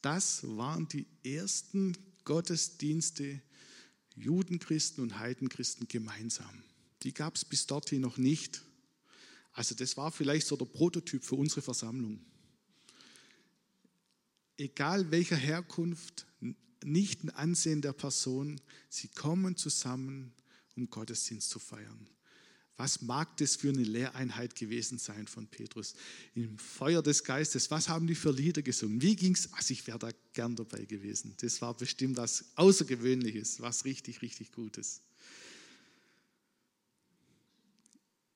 Das 0.03 0.47
waren 0.57 0.89
die 0.89 1.07
ersten 1.25 1.97
Gottesdienste 2.25 3.41
Judenchristen 4.17 5.03
und 5.03 5.19
Heidenchristen 5.19 5.89
gemeinsam. 5.89 6.63
Die 7.03 7.15
gab 7.15 7.37
es 7.37 7.45
bis 7.45 7.67
dorthin 7.67 8.03
noch 8.03 8.19
nicht. 8.19 8.63
Also 9.53 9.75
das 9.75 9.97
war 9.97 10.11
vielleicht 10.11 10.47
so 10.47 10.57
der 10.57 10.67
Prototyp 10.67 11.25
für 11.25 11.37
unsere 11.37 11.63
Versammlung. 11.63 12.21
Egal 14.57 15.11
welcher 15.11 15.37
Herkunft, 15.37 16.27
nicht 16.85 17.25
ein 17.25 17.31
Ansehen 17.31 17.83
der 17.83 17.93
Person, 17.93 18.61
sie 18.89 19.09
kommen 19.09 19.57
zusammen, 19.57 20.33
um 20.77 20.89
Gottesdienst 20.89 21.51
zu 21.51 21.59
feiern. 21.59 22.09
Was 22.81 23.03
mag 23.03 23.37
das 23.37 23.57
für 23.57 23.69
eine 23.69 23.83
Lehreinheit 23.83 24.55
gewesen 24.55 24.97
sein 24.97 25.27
von 25.27 25.47
Petrus? 25.47 25.95
Im 26.35 26.57
Feuer 26.57 27.03
des 27.03 27.25
Geistes, 27.25 27.71
was 27.71 27.91
haben 27.91 28.07
die 28.07 28.15
für 28.15 28.33
Lieder 28.33 28.63
gesungen? 28.63 29.03
Wie 29.03 29.17
ging 29.17 29.35
es? 29.35 29.53
Also 29.53 29.73
ich 29.75 29.87
wäre 29.87 29.99
da 29.99 30.09
gern 30.33 30.57
dabei 30.57 30.87
gewesen. 30.87 31.35
Das 31.43 31.61
war 31.61 31.77
bestimmt 31.77 32.17
was 32.17 32.47
Außergewöhnliches, 32.55 33.61
was 33.61 33.85
richtig, 33.85 34.23
richtig 34.23 34.53
Gutes. 34.53 35.03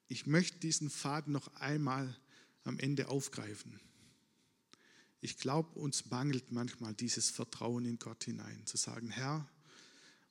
Ich 0.09 0.27
möchte 0.27 0.59
diesen 0.59 0.91
Faden 0.91 1.33
noch 1.33 1.49
einmal 1.55 2.15
am 2.65 2.79
Ende 2.79 3.09
aufgreifen. 3.09 3.81
Ich 5.23 5.39
glaube, 5.39 5.79
uns 5.79 6.11
mangelt 6.11 6.53
manchmal 6.53 6.93
dieses 6.93 7.31
Vertrauen 7.31 7.87
in 7.87 7.99
Gott 7.99 8.25
hinein, 8.25 8.61
zu 8.67 8.77
sagen, 8.77 9.09
Herr, 9.09 9.49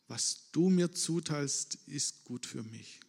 was 0.07 0.51
du 0.51 0.70
mir 0.70 0.91
zuteilst, 0.91 1.80
ist 1.88 2.26
gut 2.26 2.45
für 2.45 2.61
mich 2.61 2.99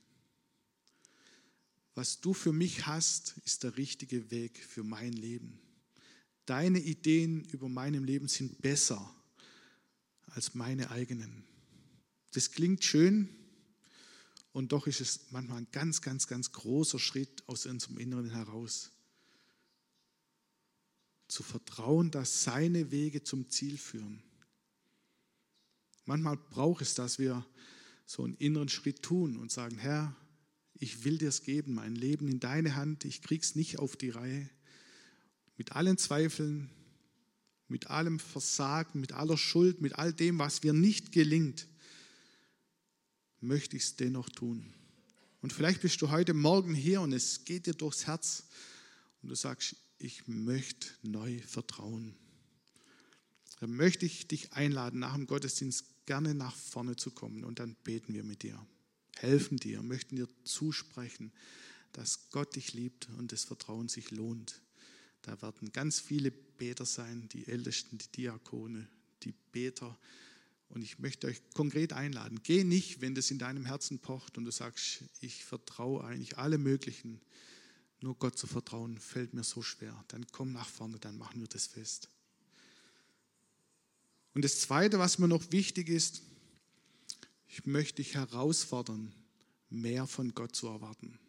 was 1.95 2.20
du 2.20 2.34
für 2.34 2.53
mich 2.53 2.86
hast, 2.86 3.34
ist 3.45 3.62
der 3.62 3.76
richtige 3.76 4.30
Weg 4.30 4.59
für 4.59 4.82
mein 4.82 5.12
Leben. 5.12 5.61
Deine 6.47 6.80
Ideen 6.80 7.45
über 7.45 7.68
meinem 7.68 8.05
Leben 8.05 8.28
sind 8.28 8.61
besser 8.61 9.14
als 10.26 10.55
meine 10.55 10.90
eigenen. 10.90 11.45
Das 12.32 12.51
klingt 12.51 12.84
schön 12.84 13.28
und 14.53 14.72
doch 14.72 14.86
ist 14.86 15.01
es 15.01 15.30
manchmal 15.30 15.59
ein 15.59 15.68
ganz, 15.70 16.03
ganz, 16.03 16.26
ganz 16.26 16.53
großer 16.53 16.99
Schritt 16.99 17.42
aus 17.47 17.66
unserem 17.66 17.99
Inneren 17.99 18.30
heraus. 18.30 18.90
Zu 21.28 21.42
vertrauen, 21.42 22.11
dass 22.11 22.42
seine 22.42 22.90
Wege 22.90 23.22
zum 23.22 23.49
Ziel 23.49 23.78
führen. 23.78 24.22
Manchmal 26.05 26.36
braucht 26.36 26.82
es, 26.82 26.95
dass 26.95 27.18
wir 27.18 27.47
so 28.05 28.24
einen 28.24 28.36
inneren 28.36 28.68
Schritt 28.68 29.03
tun 29.03 29.38
und 29.38 29.51
sagen, 29.51 29.78
Herr, 29.78 30.14
ich 30.75 31.05
will 31.05 31.18
dir 31.18 31.29
es 31.29 31.43
geben, 31.43 31.75
mein 31.75 31.95
Leben 31.95 32.29
in 32.29 32.41
deine 32.41 32.75
Hand, 32.75 33.05
ich 33.05 33.22
krieg's 33.22 33.55
nicht 33.55 33.79
auf 33.79 33.97
die 33.97 34.11
Reihe. 34.11 34.49
Mit 35.57 35.72
allen 35.72 35.99
Zweifeln, 35.99 36.70
mit 37.68 37.89
allem 37.89 38.18
Versagen, 38.18 39.01
mit 39.01 39.12
aller 39.12 39.39
Schuld, 39.39 39.81
mit 39.81 39.95
all 39.95 40.12
dem, 40.12 40.39
was 40.39 40.62
mir 40.62 40.72
nicht 40.72 41.12
gelingt, 41.12 41.68
möchte 43.41 43.77
ich 43.77 43.85
es 43.85 43.97
dennoch 43.97 44.29
tun. 44.29 44.75
Und 45.43 45.53
vielleicht 45.53 45.83
bist 45.83 46.01
du 46.03 46.11
heute 46.11 46.35
Morgen 46.35 46.75
hier 46.75 47.01
und 47.03 47.12
es 47.12 47.45
geht 47.45 47.66
dir 47.66 47.75
durchs 47.75 48.07
Herz 48.07 48.45
und 49.22 49.29
du 49.29 49.35
sagst, 49.35 49.77
ich 49.99 50.27
möchte 50.27 50.89
neu 51.03 51.39
vertrauen. 51.41 52.16
Dann 53.61 53.75
möchte 53.75 54.07
ich 54.07 54.27
dich 54.27 54.53
einladen, 54.53 55.01
nach 55.01 55.14
dem 55.14 55.27
Gottesdienst 55.27 56.07
gerne 56.07 56.35
nach 56.35 56.57
vorne 56.57 56.97
zu 56.97 57.11
kommen 57.11 57.45
und 57.45 57.61
dann 57.61 57.77
beten 57.85 58.12
wir 58.12 58.25
mit 58.25 58.43
dir 58.43 58.59
helfen 59.18 59.58
dir, 59.58 59.82
möchten 59.82 60.16
dir 60.16 60.28
zusprechen, 60.44 61.32
dass 61.92 62.30
Gott 62.30 62.56
dich 62.56 62.74
liebt 62.74 63.08
und 63.18 63.32
das 63.32 63.44
Vertrauen 63.44 63.88
sich 63.88 64.10
lohnt. 64.10 64.60
Da 65.22 65.40
werden 65.40 65.72
ganz 65.72 66.00
viele 66.00 66.30
Beter 66.30 66.84
sein, 66.84 67.28
die 67.30 67.46
Ältesten, 67.46 67.98
die 67.98 68.08
Diakone, 68.08 68.86
die 69.22 69.32
Beter. 69.52 69.98
Und 70.68 70.82
ich 70.82 70.98
möchte 70.98 71.28
euch 71.28 71.40
konkret 71.54 71.92
einladen. 71.92 72.40
Geh 72.42 72.64
nicht, 72.64 73.00
wenn 73.00 73.14
das 73.14 73.30
in 73.30 73.38
deinem 73.38 73.64
Herzen 73.64 74.00
pocht 74.00 74.36
und 74.36 74.44
du 74.44 74.50
sagst, 74.50 75.04
ich 75.20 75.44
vertraue 75.44 76.04
eigentlich 76.04 76.36
alle 76.36 76.58
möglichen. 76.58 77.20
Nur 78.00 78.16
Gott 78.16 78.36
zu 78.36 78.46
vertrauen 78.46 78.98
fällt 78.98 79.34
mir 79.34 79.44
so 79.44 79.62
schwer. 79.62 80.04
Dann 80.08 80.26
komm 80.32 80.52
nach 80.52 80.68
vorne, 80.68 80.98
dann 80.98 81.16
machen 81.16 81.40
wir 81.40 81.48
das 81.48 81.66
fest. 81.66 82.08
Und 84.34 84.44
das 84.44 84.60
Zweite, 84.60 84.98
was 84.98 85.18
mir 85.18 85.28
noch 85.28 85.52
wichtig 85.52 85.88
ist, 85.88 86.22
ich 87.55 87.66
möchte 87.66 88.02
dich 88.02 88.16
herausfordern, 88.16 89.14
mehr 89.70 90.09
von 90.09 90.34
Gott 90.34 90.57
zu 90.57 90.66
erwarten. 90.66 91.20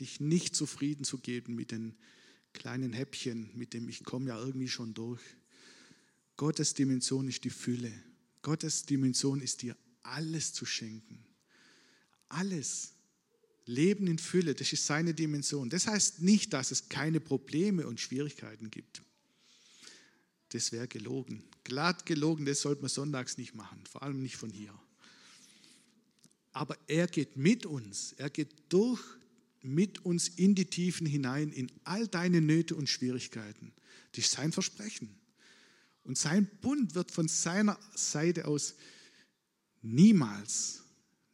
Dich 0.00 0.18
nicht 0.18 0.56
zufrieden 0.56 1.04
zu 1.04 1.18
geben 1.18 1.54
mit 1.54 1.72
den 1.72 1.94
kleinen 2.54 2.94
Häppchen, 2.94 3.50
mit 3.54 3.74
dem 3.74 3.86
ich 3.90 4.02
komme 4.02 4.30
ja 4.30 4.38
irgendwie 4.38 4.68
schon 4.68 4.94
durch. 4.94 5.20
Gottes 6.38 6.72
Dimension 6.72 7.28
ist 7.28 7.44
die 7.44 7.50
Fülle. 7.50 7.92
Gottes 8.40 8.86
Dimension 8.86 9.42
ist 9.42 9.60
dir 9.60 9.76
alles 10.02 10.54
zu 10.54 10.64
schenken. 10.64 11.22
alles. 12.30 12.92
Leben 13.66 14.06
in 14.06 14.18
Fülle, 14.18 14.54
das 14.54 14.72
ist 14.72 14.86
seine 14.86 15.12
Dimension. 15.12 15.68
Das 15.68 15.86
heißt 15.86 16.22
nicht, 16.22 16.52
dass 16.54 16.70
es 16.70 16.88
keine 16.88 17.20
Probleme 17.20 17.86
und 17.86 18.00
Schwierigkeiten 18.00 18.70
gibt. 18.70 19.02
Das 20.50 20.72
wäre 20.72 20.88
gelogen. 20.88 21.44
Glatt 21.62 22.06
gelogen, 22.06 22.46
das 22.46 22.62
sollte 22.62 22.80
man 22.80 22.90
sonntags 22.90 23.36
nicht 23.36 23.54
machen, 23.54 23.84
vor 23.86 24.02
allem 24.02 24.22
nicht 24.22 24.36
von 24.36 24.50
hier. 24.50 24.78
Aber 26.54 26.78
er 26.86 27.08
geht 27.08 27.36
mit 27.36 27.66
uns, 27.66 28.14
er 28.16 28.30
geht 28.30 28.54
durch 28.70 29.02
mit 29.60 30.04
uns 30.04 30.28
in 30.28 30.54
die 30.54 30.66
Tiefen 30.66 31.06
hinein, 31.06 31.50
in 31.50 31.70
all 31.84 32.06
deine 32.06 32.40
Nöte 32.40 32.74
und 32.76 32.88
Schwierigkeiten. 32.88 33.72
Das 34.12 34.26
ist 34.26 34.32
sein 34.32 34.52
Versprechen. 34.52 35.14
Und 36.04 36.16
sein 36.16 36.48
Bund 36.60 36.94
wird 36.94 37.10
von 37.10 37.28
seiner 37.28 37.78
Seite 37.94 38.46
aus 38.46 38.74
niemals, 39.82 40.82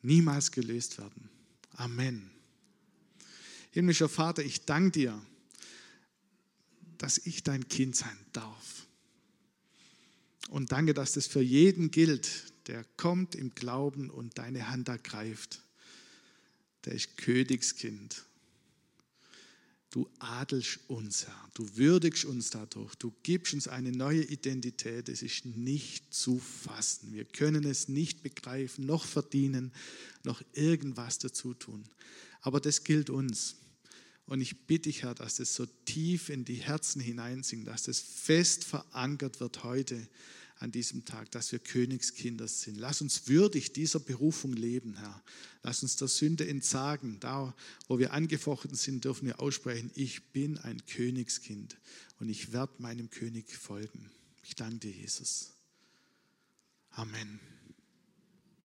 niemals 0.00 0.52
gelöst 0.52 0.98
werden. 0.98 1.28
Amen. 1.72 2.30
Himmlischer 3.72 4.08
Vater, 4.08 4.42
ich 4.42 4.64
danke 4.64 4.92
dir, 4.92 5.26
dass 6.98 7.18
ich 7.18 7.42
dein 7.42 7.68
Kind 7.68 7.96
sein 7.96 8.18
darf. 8.32 8.86
Und 10.48 10.72
danke, 10.72 10.94
dass 10.94 11.12
das 11.12 11.26
für 11.26 11.42
jeden 11.42 11.90
gilt, 11.90 12.52
der 12.70 12.84
kommt 12.96 13.34
im 13.34 13.52
Glauben 13.52 14.10
und 14.10 14.38
deine 14.38 14.70
Hand 14.70 14.88
ergreift. 14.88 15.60
Der 16.84 16.92
ist 16.92 17.16
Königskind. 17.16 18.24
Du 19.90 20.08
adelst 20.20 20.78
uns, 20.86 21.26
Herr. 21.26 21.50
Du 21.54 21.76
würdigst 21.76 22.24
uns 22.24 22.50
dadurch. 22.50 22.94
Du 22.94 23.12
gibst 23.24 23.54
uns 23.54 23.66
eine 23.66 23.90
neue 23.90 24.22
Identität. 24.22 25.08
Es 25.08 25.22
ist 25.22 25.46
nicht 25.46 26.14
zu 26.14 26.38
fassen. 26.38 27.12
Wir 27.12 27.24
können 27.24 27.64
es 27.64 27.88
nicht 27.88 28.22
begreifen, 28.22 28.86
noch 28.86 29.04
verdienen, 29.04 29.72
noch 30.22 30.40
irgendwas 30.52 31.18
dazu 31.18 31.54
tun. 31.54 31.82
Aber 32.40 32.60
das 32.60 32.84
gilt 32.84 33.10
uns. 33.10 33.56
Und 34.26 34.40
ich 34.40 34.68
bitte 34.68 34.88
dich, 34.88 35.02
Herr, 35.02 35.16
dass 35.16 35.36
das 35.36 35.56
so 35.56 35.66
tief 35.86 36.28
in 36.28 36.44
die 36.44 36.54
Herzen 36.54 37.00
hineinsinkt, 37.00 37.66
dass 37.66 37.82
das 37.82 37.98
fest 37.98 38.62
verankert 38.62 39.40
wird 39.40 39.64
heute 39.64 40.08
an 40.60 40.70
diesem 40.70 41.06
Tag, 41.06 41.30
dass 41.30 41.52
wir 41.52 41.58
Königskinder 41.58 42.46
sind. 42.46 42.76
Lass 42.76 43.00
uns 43.00 43.28
würdig 43.28 43.72
dieser 43.72 43.98
Berufung 43.98 44.52
leben, 44.52 44.96
Herr. 44.98 45.22
Lass 45.62 45.82
uns 45.82 45.96
der 45.96 46.08
Sünde 46.08 46.46
entsagen. 46.46 47.18
Da, 47.18 47.54
wo 47.88 47.98
wir 47.98 48.12
angefochten 48.12 48.74
sind, 48.74 49.04
dürfen 49.04 49.26
wir 49.26 49.40
aussprechen, 49.40 49.90
ich 49.94 50.32
bin 50.32 50.58
ein 50.58 50.84
Königskind 50.86 51.78
und 52.18 52.28
ich 52.28 52.52
werde 52.52 52.74
meinem 52.78 53.08
König 53.08 53.50
folgen. 53.50 54.10
Ich 54.42 54.54
danke 54.54 54.78
dir, 54.78 54.92
Jesus. 54.92 55.50
Amen. 56.90 57.40